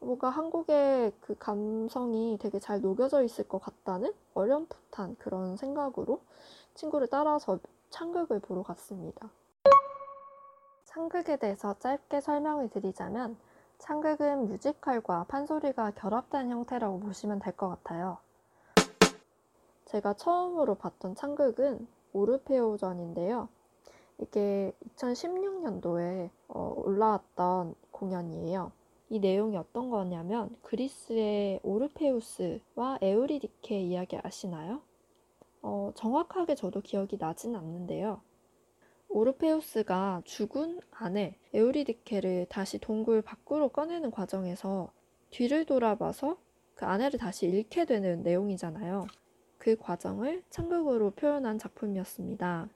뭔가 0.00 0.30
한국의 0.30 1.12
그 1.20 1.36
감성이 1.38 2.38
되게 2.40 2.58
잘 2.58 2.80
녹여져 2.80 3.22
있을 3.22 3.46
것 3.46 3.60
같다는 3.60 4.12
어렴풋한 4.34 5.14
그런 5.16 5.56
생각으로 5.56 6.22
친구를 6.74 7.06
따라서 7.06 7.60
창극을 7.90 8.40
보러 8.40 8.64
갔습니다. 8.64 9.30
창극에 10.86 11.36
대해서 11.36 11.78
짧게 11.78 12.20
설명을 12.20 12.68
드리자면 12.70 13.36
창극은 13.80 14.46
뮤지컬과 14.48 15.24
판소리가 15.24 15.92
결합된 15.92 16.50
형태라고 16.50 17.00
보시면 17.00 17.40
될 17.40 17.56
것 17.56 17.68
같아요. 17.68 18.18
제가 19.86 20.14
처음으로 20.14 20.74
봤던 20.76 21.14
창극은 21.16 21.88
오르페오전인데요. 22.12 23.48
이게 24.18 24.72
2016년도에 24.96 26.28
어, 26.48 26.74
올라왔던 26.76 27.74
공연이에요. 27.90 28.70
이 29.08 29.18
내용이 29.18 29.56
어떤 29.56 29.90
거냐면 29.90 30.54
그리스의 30.62 31.60
오르페우스와 31.62 32.98
에우리디케 33.00 33.80
이야기 33.80 34.18
아시나요? 34.22 34.82
어, 35.62 35.90
정확하게 35.94 36.54
저도 36.54 36.80
기억이 36.82 37.16
나진 37.18 37.56
않는데요. 37.56 38.20
오르페우스가 39.12 40.22
죽은 40.24 40.80
아내 40.92 41.34
에우리디케를 41.52 42.46
다시 42.48 42.78
동굴 42.78 43.22
밖으로 43.22 43.68
꺼내는 43.68 44.12
과정에서 44.12 44.92
뒤를 45.30 45.64
돌아봐서 45.64 46.38
그 46.74 46.86
아내를 46.86 47.18
다시 47.18 47.46
잃게 47.46 47.84
되는 47.84 48.22
내용이잖아요. 48.22 49.08
그 49.58 49.76
과정을 49.76 50.44
창극으로 50.50 51.10
표현한 51.10 51.58
작품이었습니다. 51.58 52.68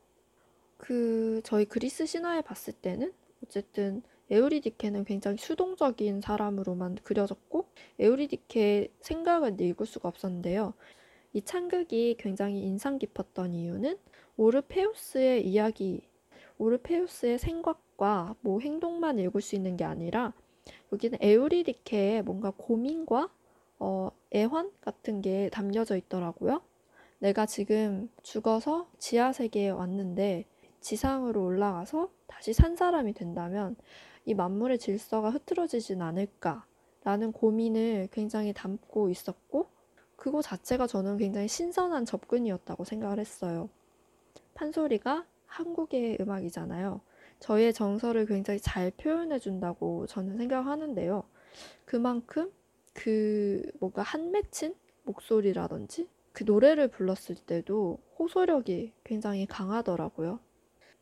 그 0.76 1.40
저희 1.44 1.64
그리스 1.66 2.04
신화에 2.04 2.42
봤을 2.42 2.74
때는 2.74 3.12
어쨌든 3.44 4.02
에우리디케는 4.28 5.04
굉장히 5.04 5.38
수동적인 5.38 6.20
사람으로만 6.20 6.96
그려졌고 7.04 7.66
에우리디케의 8.00 8.90
생각을 9.00 9.60
읽을 9.60 9.86
수가 9.86 10.08
없었는데요. 10.08 10.74
이 11.32 11.42
창극이 11.42 12.16
굉장히 12.18 12.62
인상 12.62 12.98
깊었던 12.98 13.54
이유는 13.54 13.98
오르페우스의 14.36 15.46
이야기, 15.46 16.02
오르페우스의 16.58 17.38
생각과 17.38 18.37
뭐 18.40 18.61
행동만 18.61 19.18
읽을 19.18 19.40
수 19.40 19.54
있는 19.54 19.76
게 19.76 19.84
아니라 19.84 20.32
여기는 20.92 21.18
에우리디케의 21.20 22.23
뭔가 22.23 22.52
고민과 22.56 23.30
어, 23.78 24.11
애환 24.34 24.70
같은 24.80 25.20
게 25.20 25.50
담겨져 25.50 25.96
있더라고요. 25.96 26.62
내가 27.18 27.46
지금 27.46 28.08
죽어서 28.23 28.88
지하 28.99 29.32
세계에 29.32 29.70
왔는데 29.70 30.44
지상으로 30.80 31.42
올라가서 31.44 32.11
다시 32.26 32.52
산 32.52 32.76
사람이 32.76 33.14
된다면 33.14 33.76
이 34.26 34.34
만물의 34.34 34.78
질서가 34.78 35.30
흐트러지진 35.30 36.02
않을까라는 36.02 37.32
고민을 37.32 38.08
굉장히 38.12 38.52
담고 38.52 39.11
있었고 39.11 39.66
그거 40.16 40.42
자체가 40.42 40.87
저는 40.87 41.16
굉장히 41.18 41.49
신선한 41.49 42.04
접근이었다고 42.06 42.84
생각을 42.84 43.18
했어요. 43.18 43.68
판소리가 44.54 45.26
한국의 45.46 46.18
음악이잖아요. 46.20 47.00
저희의 47.40 47.72
정서를 47.72 48.26
굉장히 48.26 48.60
잘 48.60 48.90
표현해 48.90 49.38
준다고 49.38 50.06
저는 50.06 50.38
생각하는데요. 50.38 51.24
그만큼 51.84 52.50
그 52.92 53.62
뭔가 53.80 54.02
한 54.02 54.30
맺힌 54.30 54.74
목소리라든지 55.02 56.08
그 56.32 56.44
노래를 56.44 56.88
불렀을 56.88 57.36
때도 57.36 57.98
호소력이 58.18 58.92
굉장히 59.04 59.46
강하더라고요. 59.46 60.40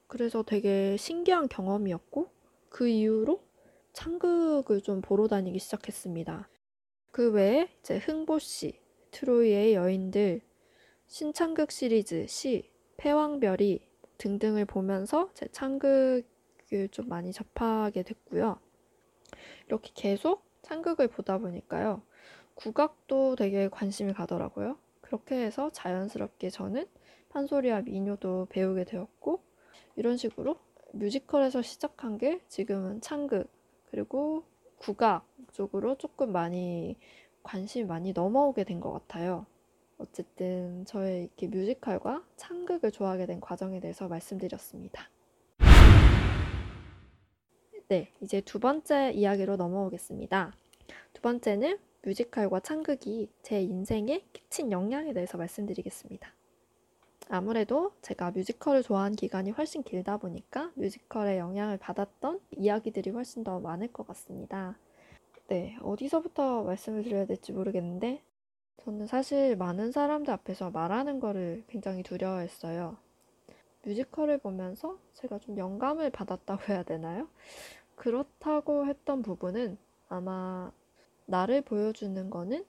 그래서 0.07 0.43
되게 0.43 0.97
신기한 0.99 1.49
경험이었고 1.49 2.29
그 2.69 2.89
이후로 2.89 3.43
창극을 3.93 4.81
좀 4.81 5.01
보러 5.01 5.29
다니기 5.29 5.59
시작했습니다. 5.59 6.49
그 7.11 7.31
외에 7.31 7.69
이제 7.81 7.99
흥보 7.99 8.39
씨, 8.39 8.81
트로이의 9.11 9.75
여인들, 9.75 10.41
신창극 11.07 11.71
시리즈 11.71 12.27
시, 12.27 12.71
패왕별이 12.97 13.92
등등을 14.23 14.65
보면서 14.67 15.31
제 15.35 15.49
창극을 15.49 16.25
좀 16.93 17.09
많이 17.09 17.33
접하게 17.33 18.05
됐고요. 18.05 18.59
이렇게 19.67 19.91
계속 19.95 20.45
창극을 20.63 21.09
보다 21.09 21.39
보니까요. 21.39 22.03
국악도 22.55 23.37
되게 23.37 23.69
관심이 23.69 24.13
가더라고요. 24.13 24.77
그렇게 25.01 25.37
해서 25.37 25.71
자연스럽게 25.73 26.51
저는 26.51 26.87
판소리와 27.31 27.83
민요도 27.83 28.47
배우게 28.51 28.85
되었고 28.85 29.41
이런 29.97 30.17
식으로 30.17 30.59
뮤지컬에서 30.93 31.63
시작한 31.63 32.19
게 32.19 32.41
지금은 32.49 33.01
창극 33.01 33.49
그리고 33.91 34.45
국악 34.79 35.27
쪽으로 35.53 35.97
조금 35.99 36.33
많이 36.33 36.97
관심이 37.43 37.85
많이 37.87 38.13
넘어오게 38.13 38.65
된 38.65 38.81
것 38.81 38.93
같아요. 38.93 39.47
어쨌든 40.03 40.85
저의 40.85 41.25
이렇게 41.25 41.47
뮤지컬과 41.47 42.25
창극을 42.37 42.91
좋아하게 42.91 43.27
된 43.27 43.41
과정에 43.41 43.79
대해서 43.81 44.09
말씀드렸습니다. 44.09 45.09
네, 47.89 48.11
이제 48.21 48.41
두 48.41 48.59
번째 48.59 49.13
이야기로 49.13 49.57
넘어오겠습니다. 49.57 50.53
두 51.13 51.23
번째는 51.23 51.79
뮤지컬과 52.03 52.61
창극이 52.61 53.31
제 53.43 53.63
인생에 53.63 54.25
끼친 54.33 54.73
영향에 54.73 55.13
대해서 55.13 55.39
말씀드리겠습니다. 55.39 56.33
아무래도 57.29 57.93
제가 58.03 58.33
뮤지컬을 58.33 58.83
좋아한 58.83 59.13
기간이 59.13 59.53
훨씬 59.53 59.83
길다 59.83 60.17
보니까 60.17 60.73
뮤지컬에 60.75 61.39
영향을 61.39 61.79
받았던 61.79 62.41
이야기들이 62.57 63.11
훨씬 63.11 63.45
더 63.45 63.61
많을 63.61 63.89
것 63.89 64.07
같습니다. 64.09 64.77
네, 65.47 65.77
어디서부터 65.83 66.65
말씀을 66.65 67.05
드려야 67.05 67.27
될지 67.27 67.53
모르겠는데, 67.53 68.23
저는 68.79 69.07
사실 69.07 69.57
많은 69.57 69.93
사람들 69.93 70.33
앞에서 70.33 70.71
말하는 70.71 71.21
거를 71.21 71.65
굉장히 71.69 72.03
두려워했어요. 72.03 72.97
뮤지컬을 73.85 74.39
보면서 74.39 74.99
제가 75.15 75.39
좀 75.39 75.59
영감을 75.59 76.11
받았다고 76.11 76.73
해야 76.73 76.83
되나요? 76.83 77.29
그렇다고 77.97 78.87
했던 78.87 79.23
부분은 79.23 79.79
아마 80.09 80.73
나를 81.27 81.63
보여주는 81.63 82.31
거는 82.31 82.65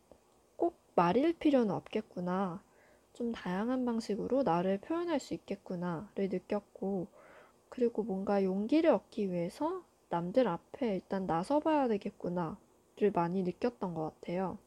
꼭 0.56 0.78
말일 0.96 1.34
필요는 1.34 1.72
없겠구나. 1.72 2.62
좀 3.14 3.32
다양한 3.32 3.86
방식으로 3.86 4.44
나를 4.44 4.80
표현할 4.80 5.20
수 5.20 5.34
있겠구나를 5.34 6.30
느꼈고, 6.30 7.08
그리고 7.70 8.04
뭔가 8.04 8.44
용기를 8.44 8.90
얻기 8.90 9.32
위해서 9.32 9.84
남들 10.10 10.48
앞에 10.48 10.96
일단 10.96 11.26
나서봐야 11.26 11.88
되겠구나를 11.88 13.12
많이 13.14 13.44
느꼈던 13.44 13.94
것 13.94 14.14
같아요. 14.22 14.58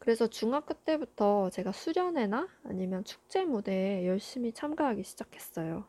그래서 0.00 0.26
중학교 0.26 0.74
때부터 0.74 1.48
제가 1.50 1.70
수련회나 1.70 2.48
아니면 2.64 3.04
축제 3.04 3.44
무대에 3.44 4.04
열심히 4.04 4.52
참가하기 4.52 5.04
시작했어요. 5.04 5.86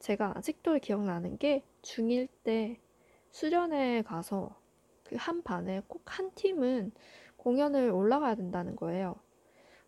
제가 0.00 0.32
아직도 0.36 0.78
기억나는 0.80 1.38
게 1.38 1.62
중1 1.82 2.28
때 2.42 2.80
수련회에 3.30 4.02
가서 4.02 4.56
그 5.04 5.16
한 5.16 5.42
반에 5.42 5.82
꼭 5.88 6.02
한 6.06 6.32
팀은 6.34 6.92
공연을 7.36 7.90
올라가야 7.90 8.34
된다는 8.36 8.76
거예요. 8.76 9.16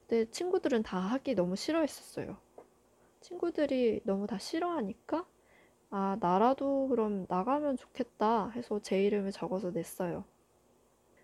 근데 0.09 0.31
친구들은 0.31 0.83
다 0.85 0.98
하기 0.98 1.35
너무 1.37 1.57
싫어했었어요. 1.57 2.37
친구들이 3.20 4.03
너무 4.05 4.27
다 4.29 4.38
싫어하니까 4.38 5.27
아, 5.90 6.16
나라도 6.20 6.88
그럼 6.88 7.27
나가면 7.29 7.77
좋겠다 7.79 8.51
해서 8.51 8.81
제 8.81 9.03
이름을 9.05 9.33
적어서 9.33 9.70
냈어요. 9.72 10.25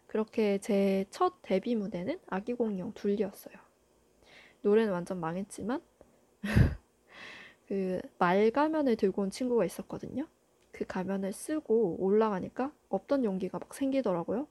그렇게 0.09 0.59
제 0.59 1.07
첫 1.11 1.35
데뷔 1.43 1.77
무대는 1.77 2.19
아기 2.29 2.55
공룡 2.55 2.93
둘리였어요. 2.95 3.55
노래는 4.63 4.93
완전 4.93 5.19
망했지만 5.21 5.81
그 7.69 8.01
말 8.19 8.51
가면을 8.51 8.97
들고 8.97 9.23
온 9.23 9.31
친구가 9.31 9.65
있었거든요. 9.65 10.27
그 10.73 10.85
가면을 10.85 11.33
쓰고 11.33 11.97
올라가니까 12.01 12.73
없던 12.89 13.25
용기가 13.25 13.59
막 13.59 13.73
생기더라고요. 13.75 14.47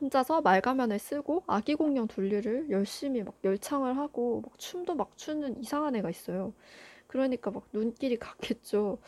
혼자서 0.00 0.40
말가면을 0.42 0.98
쓰고 0.98 1.42
아기 1.46 1.74
공룡 1.74 2.06
둘리를 2.08 2.70
열심히 2.70 3.22
막 3.22 3.34
열창을 3.44 3.96
하고 3.98 4.42
막 4.42 4.58
춤도 4.58 4.94
막 4.94 5.16
추는 5.16 5.60
이상한 5.62 5.96
애가 5.96 6.10
있어요. 6.10 6.52
그러니까 7.08 7.50
막 7.50 7.64
눈길이 7.72 8.18
갔겠죠. 8.18 8.98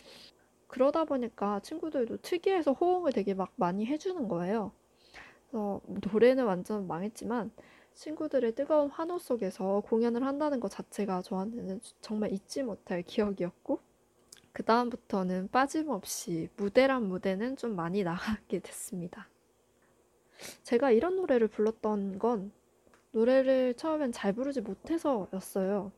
그러다 0.68 1.04
보니까 1.06 1.60
친구들도 1.60 2.18
특이해서 2.18 2.72
호응을 2.74 3.12
되게 3.12 3.34
막 3.34 3.52
많이 3.56 3.86
해주는 3.86 4.28
거예요. 4.28 4.72
그래서 5.50 5.80
노래는 6.12 6.44
완전 6.44 6.86
망했지만 6.86 7.50
친구들의 7.94 8.54
뜨거운 8.54 8.90
환호 8.90 9.18
속에서 9.18 9.80
공연을 9.86 10.24
한다는 10.24 10.60
것 10.60 10.70
자체가 10.70 11.22
저한테는 11.22 11.80
정말 12.00 12.32
잊지 12.32 12.62
못할 12.62 13.02
기억이었고 13.02 13.80
그 14.52 14.62
다음부터는 14.62 15.48
빠짐없이 15.50 16.48
무대란 16.56 17.04
무대는 17.04 17.56
좀 17.56 17.74
많이 17.74 18.02
나가게 18.04 18.60
됐습니다. 18.60 19.28
제가 20.62 20.90
이런 20.92 21.16
노래를 21.16 21.48
불렀던 21.48 22.18
건 22.18 22.52
노래를 23.12 23.74
처음엔 23.74 24.12
잘 24.12 24.32
부르지 24.32 24.60
못해서였어요. 24.60 25.90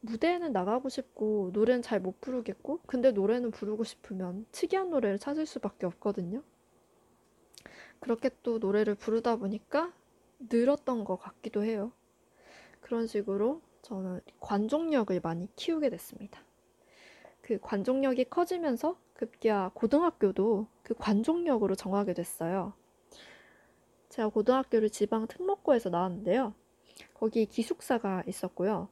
무대에는 0.00 0.52
나가고 0.52 0.88
싶고 0.88 1.50
노래는 1.52 1.82
잘 1.82 2.00
못 2.00 2.20
부르겠고 2.20 2.80
근데 2.86 3.12
노래는 3.12 3.50
부르고 3.50 3.84
싶으면 3.84 4.46
특이한 4.52 4.90
노래를 4.90 5.18
찾을 5.18 5.46
수밖에 5.46 5.86
없거든요. 5.86 6.42
그렇게 8.00 8.30
또 8.42 8.58
노래를 8.58 8.94
부르다 8.94 9.36
보니까 9.36 9.92
늘었던 10.38 11.04
것 11.04 11.16
같기도 11.16 11.64
해요. 11.64 11.92
그런 12.80 13.06
식으로 13.06 13.60
저는 13.82 14.20
관종력을 14.40 15.18
많이 15.22 15.48
키우게 15.56 15.90
됐습니다. 15.90 16.40
그 17.42 17.58
관종력이 17.60 18.24
커지면서 18.24 18.96
급기야 19.14 19.70
고등학교도 19.74 20.66
그 20.82 20.94
관종력으로 20.94 21.74
정하게 21.74 22.14
됐어요. 22.14 22.72
제가 24.08 24.28
고등학교를 24.28 24.90
지방 24.90 25.26
특목고에서 25.26 25.90
나왔는데요. 25.90 26.54
거기 27.14 27.46
기숙사가 27.46 28.22
있었고요. 28.26 28.88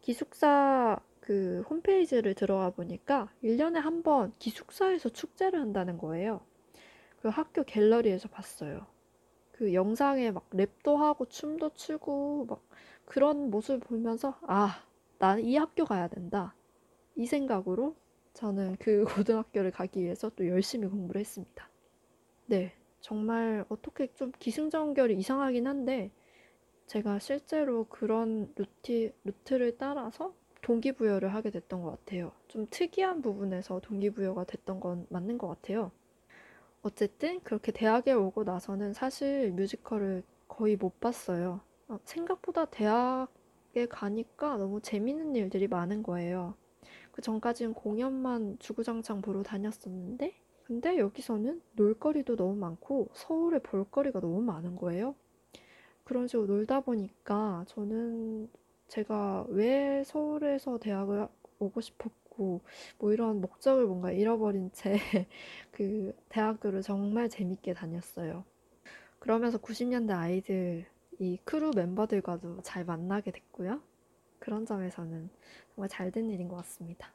기숙사 0.00 0.98
그 1.20 1.62
홈페이지를 1.68 2.34
들어가 2.34 2.70
보니까 2.70 3.28
1년에 3.42 3.74
한 3.74 4.02
번 4.02 4.32
기숙사에서 4.38 5.08
축제를 5.08 5.60
한다는 5.60 5.98
거예요. 5.98 6.40
그 7.26 7.30
학교 7.30 7.64
갤러리에서 7.64 8.28
봤어요. 8.28 8.86
그 9.50 9.74
영상에 9.74 10.30
막 10.30 10.48
랩도 10.50 10.98
하고 10.98 11.24
춤도 11.24 11.74
추고 11.74 12.46
막 12.48 12.62
그런 13.04 13.50
모습을 13.50 13.80
보면서 13.80 14.38
아, 14.42 14.84
나는 15.18 15.42
이 15.42 15.56
학교 15.56 15.84
가야 15.84 16.06
된다. 16.06 16.54
이 17.16 17.26
생각으로 17.26 17.96
저는 18.32 18.76
그 18.78 19.04
고등학교를 19.26 19.72
가기 19.72 20.04
위해서 20.04 20.30
또 20.36 20.46
열심히 20.46 20.86
공부를 20.86 21.18
했습니다. 21.18 21.68
네, 22.46 22.72
정말 23.00 23.64
어떻게 23.70 24.06
좀 24.14 24.30
기승전결이 24.38 25.18
이상하긴 25.18 25.66
한데 25.66 26.12
제가 26.86 27.18
실제로 27.18 27.88
그런 27.88 28.52
루티, 28.54 29.14
루트를 29.24 29.78
따라서 29.78 30.32
동기부여를 30.62 31.34
하게 31.34 31.50
됐던 31.50 31.82
것 31.82 31.90
같아요. 31.90 32.30
좀 32.46 32.68
특이한 32.70 33.20
부분에서 33.20 33.80
동기부여가 33.80 34.44
됐던 34.44 34.78
건 34.78 35.06
맞는 35.10 35.38
것 35.38 35.48
같아요. 35.48 35.90
어쨌든 36.86 37.40
그렇게 37.40 37.72
대학에 37.72 38.12
오고 38.12 38.44
나서는 38.44 38.92
사실 38.92 39.50
뮤지컬을 39.50 40.22
거의 40.46 40.76
못 40.76 41.00
봤어요. 41.00 41.60
어, 41.88 41.98
생각보다 42.04 42.66
대학에 42.66 43.86
가니까 43.90 44.56
너무 44.56 44.80
재밌는 44.80 45.34
일들이 45.34 45.66
많은 45.66 46.04
거예요. 46.04 46.54
그 47.10 47.22
전까지는 47.22 47.74
공연만 47.74 48.58
주구장창 48.60 49.20
보러 49.20 49.42
다녔었는데, 49.42 50.32
근데 50.62 50.98
여기서는 50.98 51.60
놀거리도 51.72 52.36
너무 52.36 52.54
많고 52.54 53.08
서울에 53.14 53.58
볼거리가 53.58 54.20
너무 54.20 54.40
많은 54.42 54.76
거예요. 54.76 55.16
그런 56.04 56.28
식으로 56.28 56.46
놀다 56.46 56.82
보니까 56.82 57.64
저는 57.66 58.48
제가 58.86 59.46
왜 59.48 60.04
서울에서 60.04 60.78
대학을 60.78 61.26
오고 61.58 61.80
싶었고 61.80 62.25
뭐 62.98 63.12
이런 63.12 63.40
목적을 63.40 63.86
뭔가 63.86 64.10
잃어버린 64.12 64.70
채 64.72 64.96
그 65.72 66.14
대학교를 66.28 66.82
정말 66.82 67.28
재밌게 67.28 67.74
다녔어요. 67.74 68.44
그러면서 69.20 69.58
90년대 69.58 70.12
아이들 70.14 70.86
이 71.18 71.38
크루 71.44 71.72
멤버들과도 71.74 72.62
잘 72.62 72.84
만나게 72.84 73.32
됐고요. 73.32 73.82
그런 74.40 74.66
점에서는 74.66 75.30
정말 75.74 75.88
잘 75.90 76.12
된 76.12 76.30
일인 76.30 76.48
것 76.48 76.56
같습니다. 76.58 77.12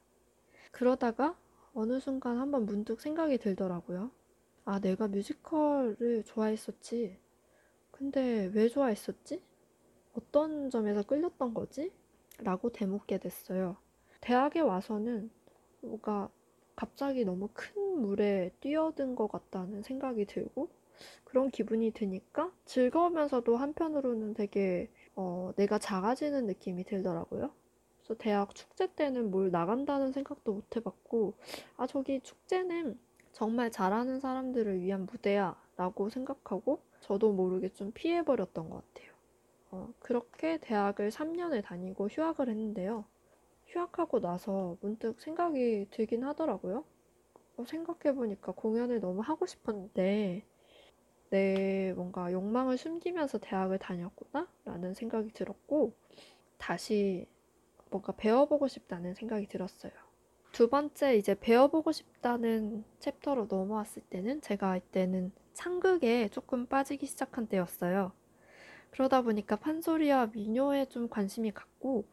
그러다가 0.71 1.37
어느 1.73 1.99
순간 1.99 2.37
한번 2.37 2.65
문득 2.65 3.01
생각이 3.01 3.37
들더라고요. 3.37 4.11
아, 4.65 4.79
내가 4.79 5.07
뮤지컬을 5.07 6.23
좋아했었지. 6.25 7.17
근데 7.91 8.49
왜 8.53 8.69
좋아했었지? 8.69 9.43
어떤 10.13 10.69
점에서 10.69 11.03
끌렸던 11.03 11.53
거지? 11.53 11.91
라고 12.39 12.71
되묻게 12.71 13.19
됐어요. 13.19 13.77
대학에 14.21 14.59
와서는 14.59 15.29
뭔가 15.81 16.29
갑자기 16.75 17.25
너무 17.25 17.49
큰 17.53 18.01
물에 18.01 18.51
뛰어든 18.59 19.15
것 19.15 19.27
같다는 19.31 19.81
생각이 19.83 20.25
들고 20.25 20.69
그런 21.23 21.49
기분이 21.49 21.91
드니까 21.91 22.51
즐거우면서도 22.65 23.57
한편으로는 23.57 24.33
되게 24.33 24.89
어, 25.15 25.51
내가 25.55 25.77
작아지는 25.79 26.45
느낌이 26.45 26.83
들더라고요. 26.83 27.51
그래서 27.97 28.15
대학 28.17 28.53
축제 28.55 28.87
때는 28.93 29.31
뭘 29.31 29.51
나간다는 29.51 30.11
생각도 30.11 30.53
못 30.53 30.75
해봤고 30.75 31.33
아 31.77 31.87
저기 31.87 32.19
축제는 32.21 32.97
정말 33.31 33.71
잘하는 33.71 34.19
사람들을 34.19 34.81
위한 34.81 35.05
무대야 35.05 35.55
라고 35.77 36.09
생각하고 36.09 36.81
저도 36.99 37.31
모르게 37.31 37.69
좀 37.69 37.91
피해버렸던 37.91 38.69
것 38.69 38.83
같아요. 38.93 39.11
어, 39.71 39.93
그렇게 39.99 40.57
대학을 40.57 41.11
3년을 41.11 41.61
다니고 41.61 42.07
휴학을 42.09 42.49
했는데요. 42.49 43.05
휴학하고 43.71 44.19
나서 44.19 44.77
문득 44.81 45.19
생각이 45.21 45.87
들긴 45.91 46.23
하더라고요. 46.23 46.83
어, 47.57 47.65
생각해보니까 47.65 48.51
공연을 48.51 48.99
너무 48.99 49.21
하고 49.21 49.45
싶었는데 49.45 50.45
내 51.29 51.93
뭔가 51.95 52.31
욕망을 52.31 52.77
숨기면서 52.77 53.37
대학을 53.37 53.79
다녔구나? 53.79 54.47
라는 54.65 54.93
생각이 54.93 55.31
들었고 55.31 55.93
다시 56.57 57.27
뭔가 57.89 58.11
배워보고 58.11 58.67
싶다는 58.67 59.13
생각이 59.13 59.47
들었어요. 59.47 59.91
두 60.51 60.69
번째 60.69 61.15
이제 61.15 61.33
배워보고 61.39 61.93
싶다는 61.93 62.83
챕터로 62.99 63.47
넘어왔을 63.49 64.01
때는 64.03 64.41
제가 64.41 64.75
이때는 64.75 65.31
창극에 65.53 66.27
조금 66.29 66.65
빠지기 66.65 67.05
시작한 67.05 67.47
때였어요. 67.47 68.11
그러다 68.89 69.21
보니까 69.21 69.55
판소리와 69.55 70.27
민요에 70.33 70.85
좀 70.85 71.07
관심이 71.07 71.51
갔고 71.51 72.05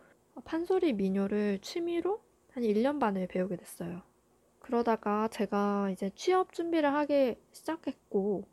판소리 0.45 0.93
민요를 0.93 1.59
취미로 1.61 2.21
한 2.53 2.63
1년 2.63 2.99
반을 2.99 3.27
배우게 3.27 3.57
됐어요. 3.57 4.03
그러다가 4.59 5.29
제가 5.29 5.91
이제 5.91 6.11
취업 6.15 6.53
준비를 6.53 6.93
하기 6.93 7.37
시작했고 7.53 8.45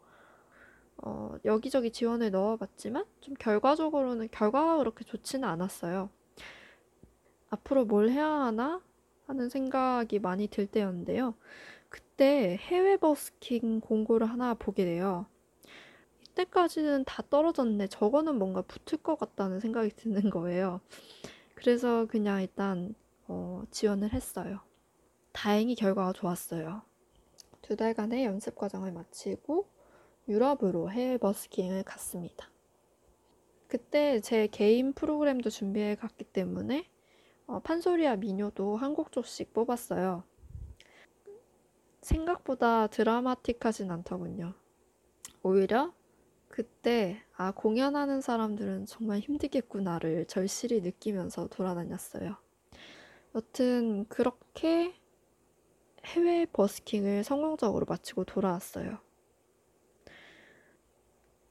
어, 0.98 1.36
여기저기 1.44 1.92
지원을 1.92 2.32
넣어봤지만 2.32 3.06
좀 3.22 3.34
결과적으로는 3.36 4.30
결과가 4.32 4.78
그렇게 4.78 5.04
좋지는 5.04 5.48
않았어요. 5.48 6.10
앞으로 7.50 7.86
뭘 7.86 8.10
해야 8.10 8.28
하나 8.28 8.82
하는 9.28 9.50
생각이 9.50 10.20
많이 10.20 10.48
들 10.48 10.68
때였는데요. 10.68 11.36
그때 11.90 12.58
해외 12.62 12.98
버스킹 12.98 13.82
공고를 13.82 14.28
하나 14.28 14.54
보게 14.54 14.86
돼요. 14.86 15.26
이때까지는 16.22 17.06
다 17.06 17.24
떨어졌네. 17.30 17.88
저거는 17.88 18.38
뭔가 18.38 18.62
붙을 18.62 19.02
것 19.02 19.18
같다는 19.18 19.60
생각이 19.60 19.90
드는 19.96 20.30
거예요. 20.30 20.82
그래서 21.56 22.06
그냥 22.06 22.42
일단 22.42 22.94
어, 23.28 23.64
지원을 23.72 24.14
했어요. 24.14 24.60
다행히 25.32 25.76
결과가 25.76 26.14
좋았어요. 26.14 26.84
두 27.62 27.76
달간의 27.76 28.26
연습 28.26 28.56
과정을 28.56 28.92
마치고 28.92 29.68
유럽으로 30.28 30.92
해외 30.92 31.18
버스킹을 31.18 31.84
갔습니다. 31.84 32.50
그때 33.68 34.22
제 34.22 34.48
개인 34.48 34.94
프로그램도 34.94 35.50
준비해 35.50 35.96
갔기 35.96 36.24
때문에 36.26 36.88
어, 37.48 37.60
판소리와 37.60 38.16
민요도 38.18 38.78
한 38.78 38.94
곡 38.96 39.12
조씩 39.12 39.54
뽑았어요. 39.54 40.24
생각보다 42.02 42.88
드라마틱하진 42.88 43.90
않더군요. 43.92 44.54
오히려 45.44 45.94
그때 46.56 47.22
아 47.36 47.52
공연하는 47.52 48.22
사람들은 48.22 48.86
정말 48.86 49.20
힘들겠구나를 49.20 50.24
절실히 50.28 50.80
느끼면서 50.80 51.48
돌아다녔어요. 51.48 52.38
여튼 53.36 54.06
그렇게 54.08 54.96
해외 56.06 56.46
버스킹을 56.46 57.26
성공적으로 57.26 57.86
마치고 57.90 58.24
돌아왔어요. 58.24 59.00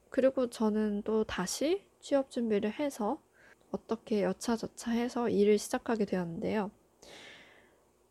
그리고 0.09 0.49
저는 0.49 1.03
또 1.03 1.23
다시 1.23 1.85
취업 1.99 2.31
준비를 2.31 2.71
해서 2.79 3.21
어떻게 3.69 4.23
여차저차 4.23 4.89
해서 4.89 5.29
일을 5.29 5.59
시작하게 5.59 6.05
되었는데요. 6.05 6.71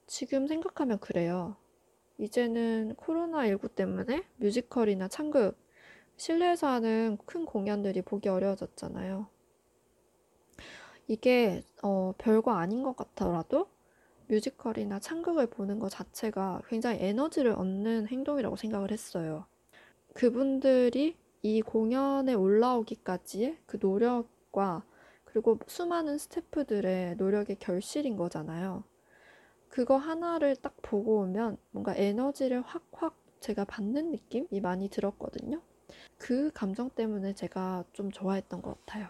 지금 0.07 0.47
생각하면 0.47 1.01
그래요. 1.01 1.57
이제는 2.19 2.95
코로나19 2.95 3.75
때문에 3.75 4.23
뮤지컬이나 4.37 5.09
창극, 5.09 5.64
실내에서 6.17 6.69
하는 6.69 7.19
큰 7.27 7.45
공연들이 7.45 8.03
보기 8.03 8.29
어려워졌잖아요. 8.29 9.27
이게 11.07 11.63
어, 11.83 12.15
별거 12.17 12.53
아닌 12.53 12.83
것 12.83 12.97
같더라도 12.97 13.69
뮤지컬이나 14.29 14.99
창극을 15.01 15.49
보는 15.49 15.79
것 15.79 15.91
자체가 15.91 16.63
굉장히 16.69 16.99
에너지를 17.01 17.53
얻는 17.53 18.09
행동이라고 18.09 18.57
생각을 18.57 18.91
했어요. 18.91 19.47
그분들이 20.15 21.17
이 21.43 21.61
공연에 21.61 22.33
올라오기까지의 22.33 23.59
그 23.67 23.79
노력과 23.81 24.85
그리고 25.25 25.59
수많은 25.67 26.17
스태프들의 26.17 27.17
노력의 27.17 27.57
결실인 27.59 28.17
거잖아요. 28.17 28.85
그거 29.69 29.97
하나를 29.97 30.57
딱 30.57 30.77
보고 30.81 31.19
오면 31.19 31.59
뭔가 31.73 31.95
에너지를 31.97 32.63
확확 32.63 33.17
제가 33.41 33.65
받는 33.65 34.13
느낌이 34.13 34.61
많이 34.63 34.89
들었거든요. 34.89 35.61
그 36.19 36.51
감정 36.53 36.91
때문에 36.91 37.35
제가 37.35 37.85
좀 37.93 38.11
좋아했던 38.11 38.63
것 38.63 38.79
같아요. 38.87 39.09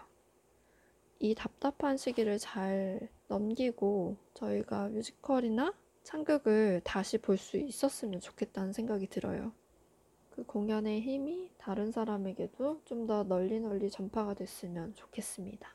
이 1.19 1.33
답답한 1.35 1.97
시기를 1.97 2.37
잘 2.39 3.09
넘기고 3.27 4.17
저희가 4.33 4.89
뮤지컬이나 4.89 5.73
창극을 6.03 6.81
다시 6.83 7.17
볼 7.17 7.37
수 7.37 7.57
있었으면 7.57 8.19
좋겠다는 8.21 8.73
생각이 8.73 9.07
들어요. 9.07 9.53
그 10.31 10.43
공연의 10.45 11.01
힘이 11.01 11.51
다른 11.57 11.91
사람에게도 11.91 12.81
좀 12.85 13.07
더 13.07 13.23
널리 13.23 13.59
널리 13.59 13.89
전파가 13.89 14.33
됐으면 14.33 14.95
좋겠습니다. 14.95 15.69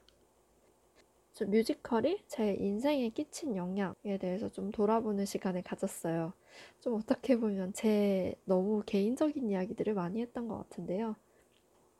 저 1.32 1.46
뮤지컬이 1.46 2.22
제 2.26 2.54
인생에 2.54 3.10
끼친 3.10 3.56
영향에 3.56 4.18
대해서 4.20 4.48
좀 4.48 4.70
돌아보는 4.70 5.24
시간을 5.24 5.62
가졌어요. 5.62 6.32
좀 6.80 6.94
어떻게 6.94 7.36
보면 7.36 7.72
제 7.72 8.34
너무 8.44 8.82
개인적인 8.84 9.48
이야기들을 9.48 9.94
많이 9.94 10.20
했던 10.20 10.48
것 10.48 10.58
같은데요. 10.58 11.16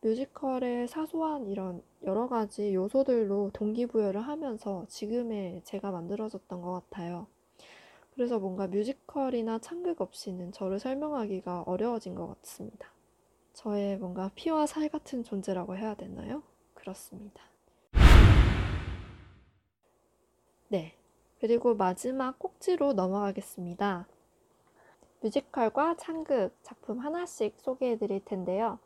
뮤지컬의 0.02 0.88
사소한 0.88 1.46
이런 1.46 1.82
여러 2.04 2.28
가지 2.28 2.74
요소들로 2.74 3.50
동기부여를 3.52 4.20
하면서 4.22 4.86
지금의 4.88 5.62
제가 5.64 5.90
만들어졌던 5.90 6.62
것 6.62 6.72
같아요. 6.72 7.26
그래서 8.14 8.38
뭔가 8.38 8.66
뮤지컬이나 8.66 9.58
창극 9.58 10.00
없이는 10.00 10.52
저를 10.52 10.78
설명하기가 10.78 11.62
어려워진 11.62 12.14
것 12.14 12.28
같습니다. 12.40 12.88
저의 13.52 13.98
뭔가 13.98 14.30
피와 14.34 14.66
살 14.66 14.88
같은 14.88 15.22
존재라고 15.22 15.76
해야 15.76 15.94
되나요? 15.94 16.42
그렇습니다. 16.74 17.49
네. 20.72 20.94
그리고 21.40 21.74
마지막 21.74 22.38
꼭지로 22.38 22.92
넘어가겠습니다. 22.92 24.06
뮤지컬과 25.20 25.96
창극 25.96 26.52
작품 26.62 27.00
하나씩 27.00 27.56
소개해 27.58 27.98
드릴 27.98 28.24
텐데요. 28.24 28.78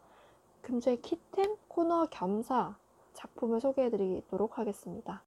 금주의 0.62 1.02
키템 1.02 1.56
코너 1.68 2.06
겸사 2.06 2.78
작품을 3.12 3.60
소개해 3.60 3.90
드리도록 3.90 4.56
하겠습니다. 4.56 5.24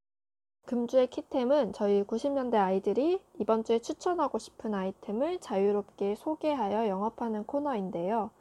금주의 0.65 1.05
키템은 1.05 1.73
저희 1.73 2.03
90년대 2.03 2.55
아이들이 2.55 3.21
이번 3.39 3.63
주에 3.63 3.77
추천하고 3.77 4.39
싶은 4.39 4.73
아이템을 4.73 5.39
자유롭게 5.39 6.15
소개하여 6.15 6.87
영업하는 6.87 7.45
코너인데요. 7.45 8.31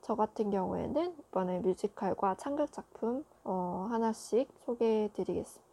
저 0.00 0.14
같은 0.14 0.50
경우에는 0.50 1.14
이번에 1.28 1.58
뮤지컬과 1.58 2.36
창극 2.36 2.72
작품 2.72 3.22
어, 3.44 3.86
하나씩 3.90 4.48
소개해 4.64 5.10
드리겠습니다. 5.12 5.65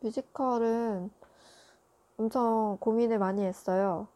뮤지컬은 0.00 1.10
엄청 2.16 2.76
고민을 2.80 3.18
많이 3.18 3.42
했어요. 3.42 4.08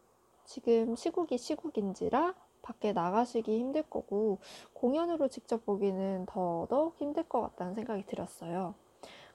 지금 0.45 0.95
시국이 0.95 1.37
시국인지라 1.37 2.33
밖에 2.61 2.93
나가시기 2.93 3.57
힘들 3.59 3.83
거고 3.83 4.39
공연으로 4.73 5.27
직접 5.27 5.65
보기는 5.65 6.25
더더욱 6.25 6.95
힘들 6.97 7.23
것 7.23 7.41
같다는 7.41 7.75
생각이 7.75 8.05
들었어요. 8.05 8.75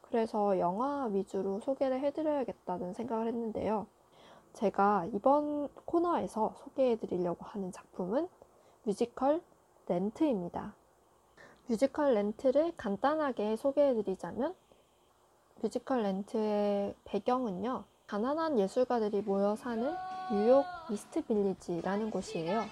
그래서 0.03 0.59
영화 0.59 1.05
위주로 1.07 1.61
소개를 1.61 2.01
해드려야겠다는 2.01 2.95
생각을 2.95 3.27
했는데요. 3.29 3.87
제가 4.55 5.07
이번 5.13 5.69
코너에서 5.85 6.55
소개해드리려고 6.65 7.45
하는 7.45 7.71
작품은 7.71 8.29
뮤지컬 8.85 9.43
렌트입니다. 9.87 10.75
뮤지컬 11.67 12.15
렌트를 12.15 12.73
간단하게 12.77 13.57
소개해드리자면 13.57 14.55
뮤지컬 15.61 16.05
렌트의 16.05 16.94
배경은요. 17.05 17.83
가난한 18.07 18.61
예술가들이 18.61 19.23
모여 19.23 19.57
사는 19.57 19.92
뉴욕 20.31 20.64
이스트 20.88 21.21
빌리지라는 21.23 22.11
곳이에요. 22.12 22.62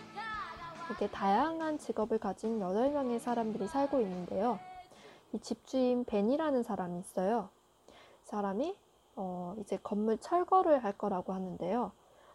이게 0.92 1.08
다양한 1.08 1.78
직업을 1.78 2.18
가진 2.18 2.60
8명의 2.60 3.18
사람들이 3.18 3.66
살고 3.66 4.00
있는데요. 4.02 4.60
이 5.32 5.40
집주인 5.40 6.04
베니라는 6.04 6.62
사람이 6.62 7.00
있어요. 7.00 7.48
이 7.88 7.92
사람이 8.22 8.76
어, 9.16 9.56
이제 9.58 9.78
건물 9.82 10.18
철거를 10.18 10.84
할 10.84 10.96
거라고 10.96 11.32
하는데요. 11.32 11.90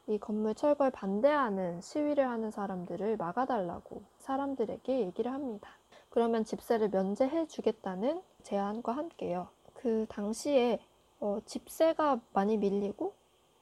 이 0.07 0.17
건물 0.17 0.53
철거에 0.53 0.89
반대하는 0.89 1.79
시위를 1.79 2.27
하는 2.27 2.51
사람들을 2.51 3.15
막아달라고 3.15 4.01
사람들에게 4.19 4.99
얘기를 4.99 5.31
합니다. 5.31 5.69
그러면 6.09 6.43
집세를 6.43 6.89
면제해 6.89 7.47
주겠다는 7.47 8.21
제안과 8.43 8.91
함께요. 8.91 9.47
그 9.81 10.05
당시에 10.09 10.79
어, 11.19 11.39
집세가 11.45 12.19
많이 12.33 12.57
밀리고 12.57 13.13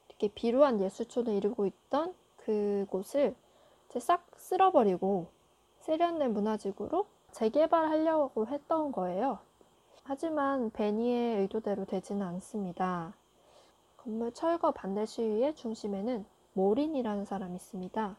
이렇게 0.10 0.28
비루한 0.28 0.82
예술촌을 0.82 1.34
이루고 1.34 1.66
있던 1.66 2.14
그곳을 2.38 3.36
싹 4.00 4.26
쓸어버리고 4.36 5.28
세련된 5.80 6.34
문화지구로 6.34 7.06
재개발하려고 7.32 8.48
했던 8.48 8.92
거예요. 8.92 9.40
하지만 10.04 10.72
베니의 10.72 11.42
의도대로 11.42 11.86
되지는 11.86 12.26
않습니다. 12.26 13.14
건물 13.98 14.34
철거 14.34 14.72
반대 14.72 15.06
시위의 15.06 15.56
중심에는 15.56 16.26
모린이라는 16.54 17.26
사람이 17.26 17.56
있습니다. 17.56 18.18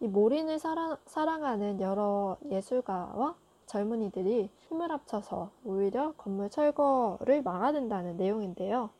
이 0.00 0.06
모린을 0.06 0.58
사랑, 0.58 0.96
사랑하는 1.06 1.80
여러 1.80 2.36
예술가와 2.48 3.34
젊은이들이 3.66 4.50
힘을 4.68 4.90
합쳐서 4.90 5.50
오히려 5.64 6.12
건물 6.12 6.50
철거를 6.50 7.42
막아낸다는 7.42 8.16
내용인데요. 8.16 8.90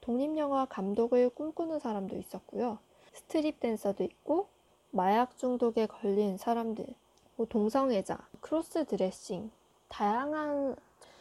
독립영화 0.00 0.66
감독을 0.66 1.30
꿈꾸는 1.30 1.78
사람도 1.78 2.16
있었고요. 2.16 2.78
스트립 3.12 3.60
댄서도 3.60 4.04
있고, 4.04 4.48
마약 4.90 5.36
중독에 5.38 5.86
걸린 5.86 6.36
사람들, 6.36 6.86
뭐 7.36 7.46
동성애자, 7.46 8.18
cross 8.40 8.84
dressing, 8.86 9.50
다양한 9.88 10.76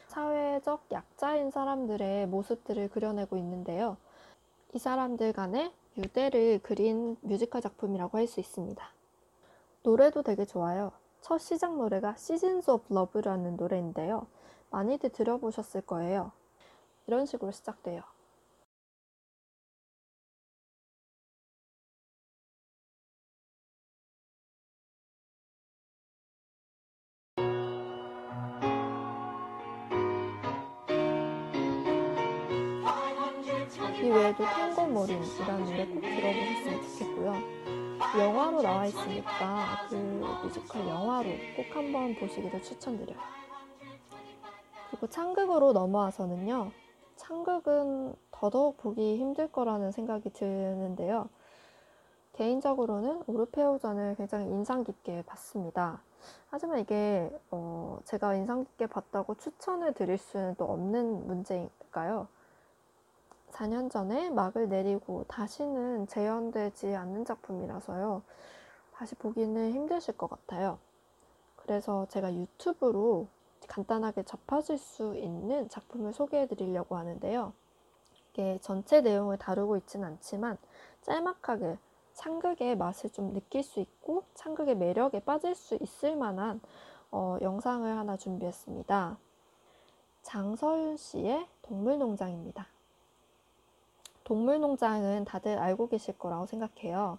사회적 0.07 0.85
약자인 0.91 1.49
사람들의 1.51 2.27
모습들을 2.27 2.89
그려내고 2.89 3.37
있는데요. 3.37 3.97
이 4.73 4.79
사람들 4.79 5.33
간의 5.33 5.71
유대를 5.97 6.59
그린 6.63 7.17
뮤지컬 7.21 7.61
작품이라고 7.61 8.17
할 8.17 8.27
수 8.27 8.39
있습니다. 8.39 8.83
노래도 9.83 10.23
되게 10.23 10.45
좋아요. 10.45 10.91
첫 11.23 11.37
시작 11.37 11.77
노래가 11.77 12.15
Seasons 12.17 12.69
of 12.69 12.93
Love라는 12.93 13.55
노래인데요. 13.55 14.27
많이들 14.71 15.09
들어보셨을 15.09 15.79
거예요. 15.83 16.33
이런 17.07 17.25
식으로 17.25 17.51
시작돼요. 17.51 18.01
이 34.01 34.09
외에도 34.09 34.43
탱고 34.43 34.87
모린이라는 34.87 35.65
노래 35.65 35.85
꼭 35.87 36.01
들어보셨으면 36.01 36.81
좋겠고요. 36.81 37.62
영화로 38.17 38.61
나와 38.61 38.85
있으니까 38.85 39.77
그 39.89 39.95
뮤지컬 40.43 40.87
영화로 40.87 41.29
꼭 41.55 41.75
한번 41.75 42.13
보시기를 42.15 42.61
추천드려요. 42.61 43.17
그리고 44.89 45.07
창극으로 45.07 45.73
넘어와서는요. 45.73 46.71
창극은 47.15 48.13
더더욱 48.31 48.77
보기 48.77 49.17
힘들 49.17 49.51
거라는 49.51 49.91
생각이 49.91 50.29
드는데요. 50.31 51.29
개인적으로는 52.33 53.23
오르페오전을 53.27 54.15
굉장히 54.17 54.45
인상 54.47 54.83
깊게 54.83 55.23
봤습니다. 55.25 56.01
하지만 56.49 56.79
이게 56.79 57.31
어 57.51 57.99
제가 58.05 58.35
인상 58.35 58.63
깊게 58.63 58.87
봤다고 58.87 59.35
추천을 59.35 59.93
드릴 59.93 60.17
수는 60.17 60.55
또 60.57 60.65
없는 60.65 61.27
문제일까요? 61.27 62.27
4년 63.53 63.89
전에 63.89 64.31
막을 64.31 64.67
내리고 64.67 65.25
다시는 65.27 66.07
재현되지 66.07 66.95
않는 66.95 67.23
작품이라서요. 67.23 68.23
다시 68.93 69.15
보기는 69.15 69.71
힘드실 69.71 70.17
것 70.17 70.29
같아요. 70.29 70.79
그래서 71.55 72.07
제가 72.09 72.33
유튜브로 72.33 73.27
간단하게 73.67 74.23
접하실 74.23 74.77
수 74.77 75.15
있는 75.15 75.69
작품을 75.69 76.13
소개해 76.13 76.47
드리려고 76.47 76.97
하는데요. 76.97 77.53
이게 78.31 78.57
전체 78.61 79.01
내용을 79.01 79.37
다루고 79.37 79.77
있진 79.77 80.03
않지만 80.03 80.57
짤막하게 81.01 81.77
창극의 82.13 82.75
맛을 82.75 83.11
좀 83.11 83.33
느낄 83.33 83.63
수 83.63 83.79
있고 83.79 84.23
창극의 84.33 84.75
매력에 84.75 85.19
빠질 85.19 85.55
수 85.55 85.77
있을 85.79 86.15
만한 86.15 86.59
어, 87.11 87.37
영상을 87.41 87.89
하나 87.95 88.17
준비했습니다. 88.17 89.17
장서윤 90.23 90.97
씨의 90.97 91.47
동물농장입니다. 91.61 92.67
동물농장은 94.23 95.25
다들 95.25 95.57
알고 95.57 95.87
계실 95.87 96.17
거라고 96.17 96.45
생각해요. 96.45 97.17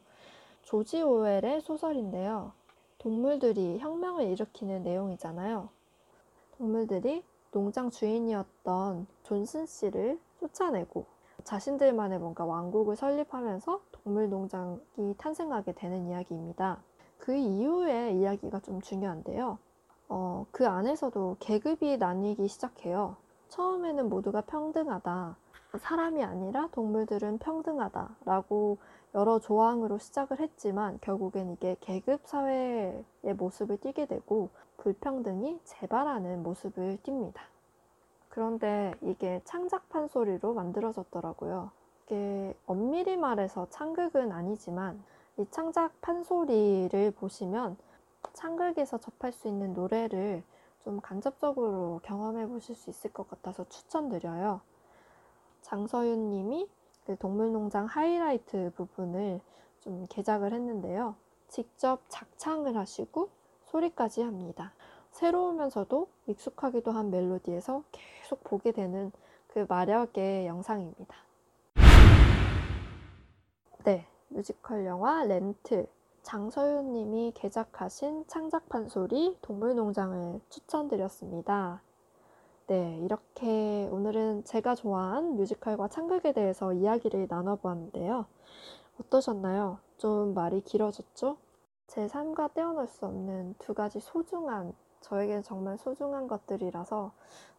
조지 0.63 1.03
오웰의 1.03 1.61
소설인데요. 1.63 2.53
동물들이 2.99 3.79
혁명을 3.79 4.25
일으키는 4.25 4.83
내용이잖아요. 4.83 5.69
동물들이 6.57 7.23
농장 7.51 7.91
주인이었던 7.91 9.07
존슨 9.23 9.67
씨를 9.67 10.19
쫓아내고 10.41 11.05
자신들만의 11.45 12.19
뭔가 12.19 12.45
왕국을 12.45 12.97
설립하면서 12.97 13.81
동물 13.93 14.31
농장이 14.31 15.15
탄생하게 15.19 15.73
되는 15.73 16.07
이야기입니다. 16.09 16.79
그 17.19 17.35
이후의 17.35 18.19
이야기가 18.19 18.61
좀 18.61 18.81
중요한데요. 18.81 19.59
어, 20.09 20.47
그 20.51 20.67
안에서도 20.67 21.37
계급이 21.41 21.99
나뉘기 21.99 22.49
시작해요. 22.49 23.17
처음에는 23.49 24.09
모두가 24.09 24.43
평등하다. 24.43 25.37
사람이 25.79 26.23
아니라 26.23 26.69
동물들은 26.73 27.39
평등하다라고 27.39 28.79
여러 29.15 29.39
조항으로 29.39 29.99
시작을 29.99 30.41
했지만 30.41 30.99
결국엔 31.01 31.53
이게 31.53 31.77
계급 31.81 32.21
사회의 32.27 33.05
모습을 33.37 33.79
띠게 33.79 34.07
되고 34.07 34.51
불평등이 34.79 35.61
재발하는 35.65 36.43
모습을 36.43 36.99
띱니다. 37.03 37.41
그런데 38.29 38.93
이게 39.01 39.41
창작 39.45 39.89
판 39.89 40.09
소리로 40.09 40.55
만들어졌더라고요. 40.55 41.71
이게 42.05 42.57
엄밀히 42.67 43.17
말해서 43.17 43.69
창극은 43.71 44.33
아니지만 44.33 45.03
이 45.39 45.47
창작 45.51 46.01
판소리를 46.01 47.13
보시면 47.13 47.77
창극에서 48.33 48.99
접할 48.99 49.33
수 49.33 49.49
있는 49.49 49.73
노래를 49.73 50.43
좀 50.81 51.01
간접적으로 51.01 52.01
경험해 52.03 52.47
보실 52.49 52.75
수 52.75 52.91
있을 52.91 53.13
것 53.13 53.29
같아서 53.29 53.65
추천드려요. 53.69 54.61
장서윤 55.65 56.31
님이 56.31 56.69
그 57.07 57.17
동물농장 57.17 57.87
하이라이트 57.87 58.71
부분을 58.77 59.41
좀 59.81 60.07
개작을 60.11 60.53
했는데요. 60.53 61.17
직접 61.49 62.01
작창을 62.09 62.77
하시고 62.77 63.31
소리까지 63.65 64.23
합니다. 64.23 64.73
새로우면서도 65.11 66.09
익숙하기도 66.27 66.93
한 66.93 67.11
멜로디에서 67.11 67.83
계속 67.93 68.45
보게 68.45 68.73
되는 68.73 69.11
그 69.49 69.65
마력의 69.69 70.47
영상입니다. 70.47 71.17
네, 73.85 74.07
뮤지컬 74.29 74.85
영화 74.87 75.25
렌트. 75.25 75.87
장서윤 76.23 76.93
님이 76.93 77.33
개작하신 77.35 78.25
창작판 78.27 78.89
소리 78.89 79.37
동물농장을 79.43 80.41
추천드렸습니다. 80.49 81.83
네, 82.67 82.99
이렇게 83.03 83.91
오늘은 83.93 84.45
제가 84.45 84.75
좋아한 84.75 85.37
뮤지컬과 85.37 85.89
창극에 85.89 86.33
대해서 86.33 86.73
이야기를 86.73 87.27
나눠보았는데요. 87.29 88.25
어떠셨나요? 88.99 89.81
좀 89.99 90.33
말이 90.33 90.63
길어졌죠? 90.63 91.37
제 91.89 92.09
삶과 92.09 92.55
떼어놓을 92.55 92.87
수 92.87 93.05
없는 93.05 93.57
두 93.59 93.75
가지 93.75 94.01
소중한, 94.01 94.73
저에게 95.03 95.43
정말 95.43 95.77
소중한 95.77 96.27
것들이라서 96.27 97.13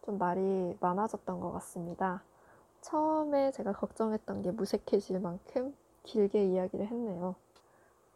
좀 0.04 0.18
말이 0.18 0.76
많아졌던 0.80 1.38
것 1.38 1.52
같습니다. 1.52 2.24
처음에 2.80 3.52
제가 3.52 3.74
걱정했던 3.74 4.42
게 4.42 4.50
무색해질 4.50 5.20
만큼 5.20 5.72
길게 6.02 6.46
이야기를 6.46 6.84
했네요. 6.84 7.36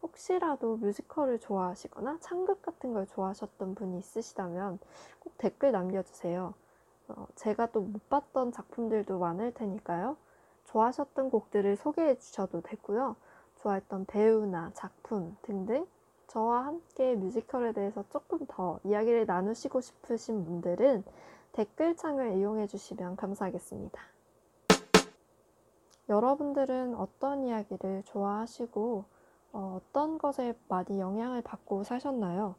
혹시라도 0.03 0.79
뮤지컬을 0.79 1.38
좋아하시거나 1.38 2.18
창극 2.20 2.62
같은 2.62 2.92
걸 2.92 3.07
좋아하셨던 3.07 3.76
분이 3.76 3.96
있으시다면 4.00 4.81
꼭 5.20 5.38
댓글 5.38 5.70
남겨주세요. 5.70 6.55
어, 7.16 7.27
제가 7.35 7.66
또 7.66 7.81
못 7.81 8.09
봤던 8.09 8.53
작품들도 8.53 9.18
많을 9.18 9.53
테니까요. 9.55 10.16
좋아하셨던 10.64 11.31
곡들을 11.31 11.77
소개해 11.77 12.18
주셔도 12.18 12.61
되고요. 12.61 13.16
좋아했던 13.57 14.07
배우나 14.07 14.70
작품 14.75 15.37
등등 15.42 15.87
저와 16.29 16.66
함께 16.66 17.16
뮤지컬에 17.16 17.73
대해서 17.73 18.05
조금 18.11 18.46
더 18.46 18.79
이야기를 18.85 19.27
나누시고 19.27 19.81
싶으신 19.81 20.44
분들은 20.44 21.03
댓글창을 21.53 22.37
이용해 22.37 22.68
주시면 22.68 23.16
감사하겠습니다. 23.16 24.01
여러분들은 26.09 26.94
어떤 26.94 27.44
이야기를 27.44 28.05
좋아하시고 28.05 29.05
어, 29.53 29.81
어떤 29.81 30.18
것에 30.18 30.55
많이 30.68 31.01
영향을 31.01 31.42
받고 31.42 31.83
사셨나요? 31.83 32.55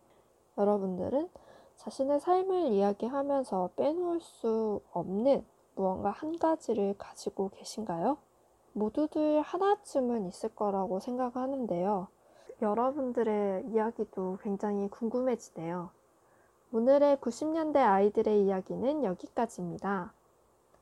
여러분들은 0.57 1.29
자신의 1.81 2.19
삶을 2.19 2.73
이야기하면서 2.73 3.71
빼놓을 3.75 4.21
수 4.21 4.81
없는 4.93 5.43
무언가 5.73 6.11
한 6.11 6.37
가지를 6.37 6.93
가지고 6.95 7.49
계신가요? 7.49 8.17
모두들 8.73 9.41
하나쯤은 9.41 10.27
있을 10.27 10.53
거라고 10.53 10.99
생각하는데요. 10.99 12.07
여러분들의 12.61 13.65
이야기도 13.69 14.37
굉장히 14.43 14.89
궁금해지네요. 14.89 15.89
오늘의 16.71 17.17
90년대 17.17 17.77
아이들의 17.77 18.45
이야기는 18.45 19.03
여기까지입니다. 19.03 20.13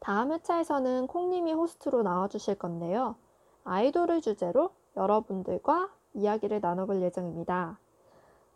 다음 0.02 0.34
회차에서는 0.34 1.08
콩님이 1.08 1.54
호스트로 1.54 2.04
나와주실 2.04 2.56
건데요. 2.56 3.16
아이돌을 3.64 4.20
주제로 4.20 4.72
여러분들과 4.98 5.90
이야기를 6.14 6.60
나눠볼 6.60 7.02
예정입니다. 7.02 7.78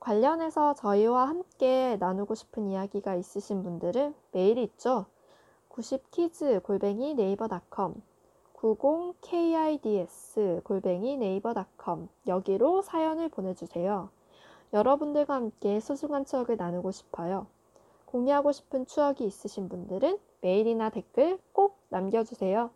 관련해서 0.04 0.74
저희와 0.74 1.30
함께 1.30 1.96
나누고 1.98 2.36
싶은 2.36 2.70
이야기가 2.70 3.16
있으신 3.16 3.64
분들은 3.64 4.14
메일이 4.34 4.62
있죠. 4.64 5.06
90kids 5.70 6.62
골뱅이 6.62 7.14
네이버닷컴 7.14 7.96
90kids 8.56 10.62
골뱅이 10.66 11.16
네이버닷컴 11.16 12.10
여기로 12.28 12.82
사연을 12.82 13.30
보내주세요. 13.30 14.10
여러분들과 14.74 15.36
함께 15.36 15.80
소중한 15.80 16.26
추억을 16.26 16.58
나누고 16.58 16.92
싶어요. 16.92 17.48
공유하고 18.06 18.52
싶은 18.52 18.86
추억이 18.86 19.20
있으신 19.22 19.70
분들은 19.70 20.20
메일이나 20.42 20.90
댓글 20.90 21.40
꼭 21.54 21.78
남겨주세요. 21.88 22.72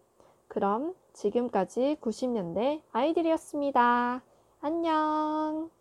그럼 0.48 0.96
지금까지 1.12 1.98
90년대 2.00 2.84
아이들이었습니다. 2.94 4.22
안녕! 4.62 5.77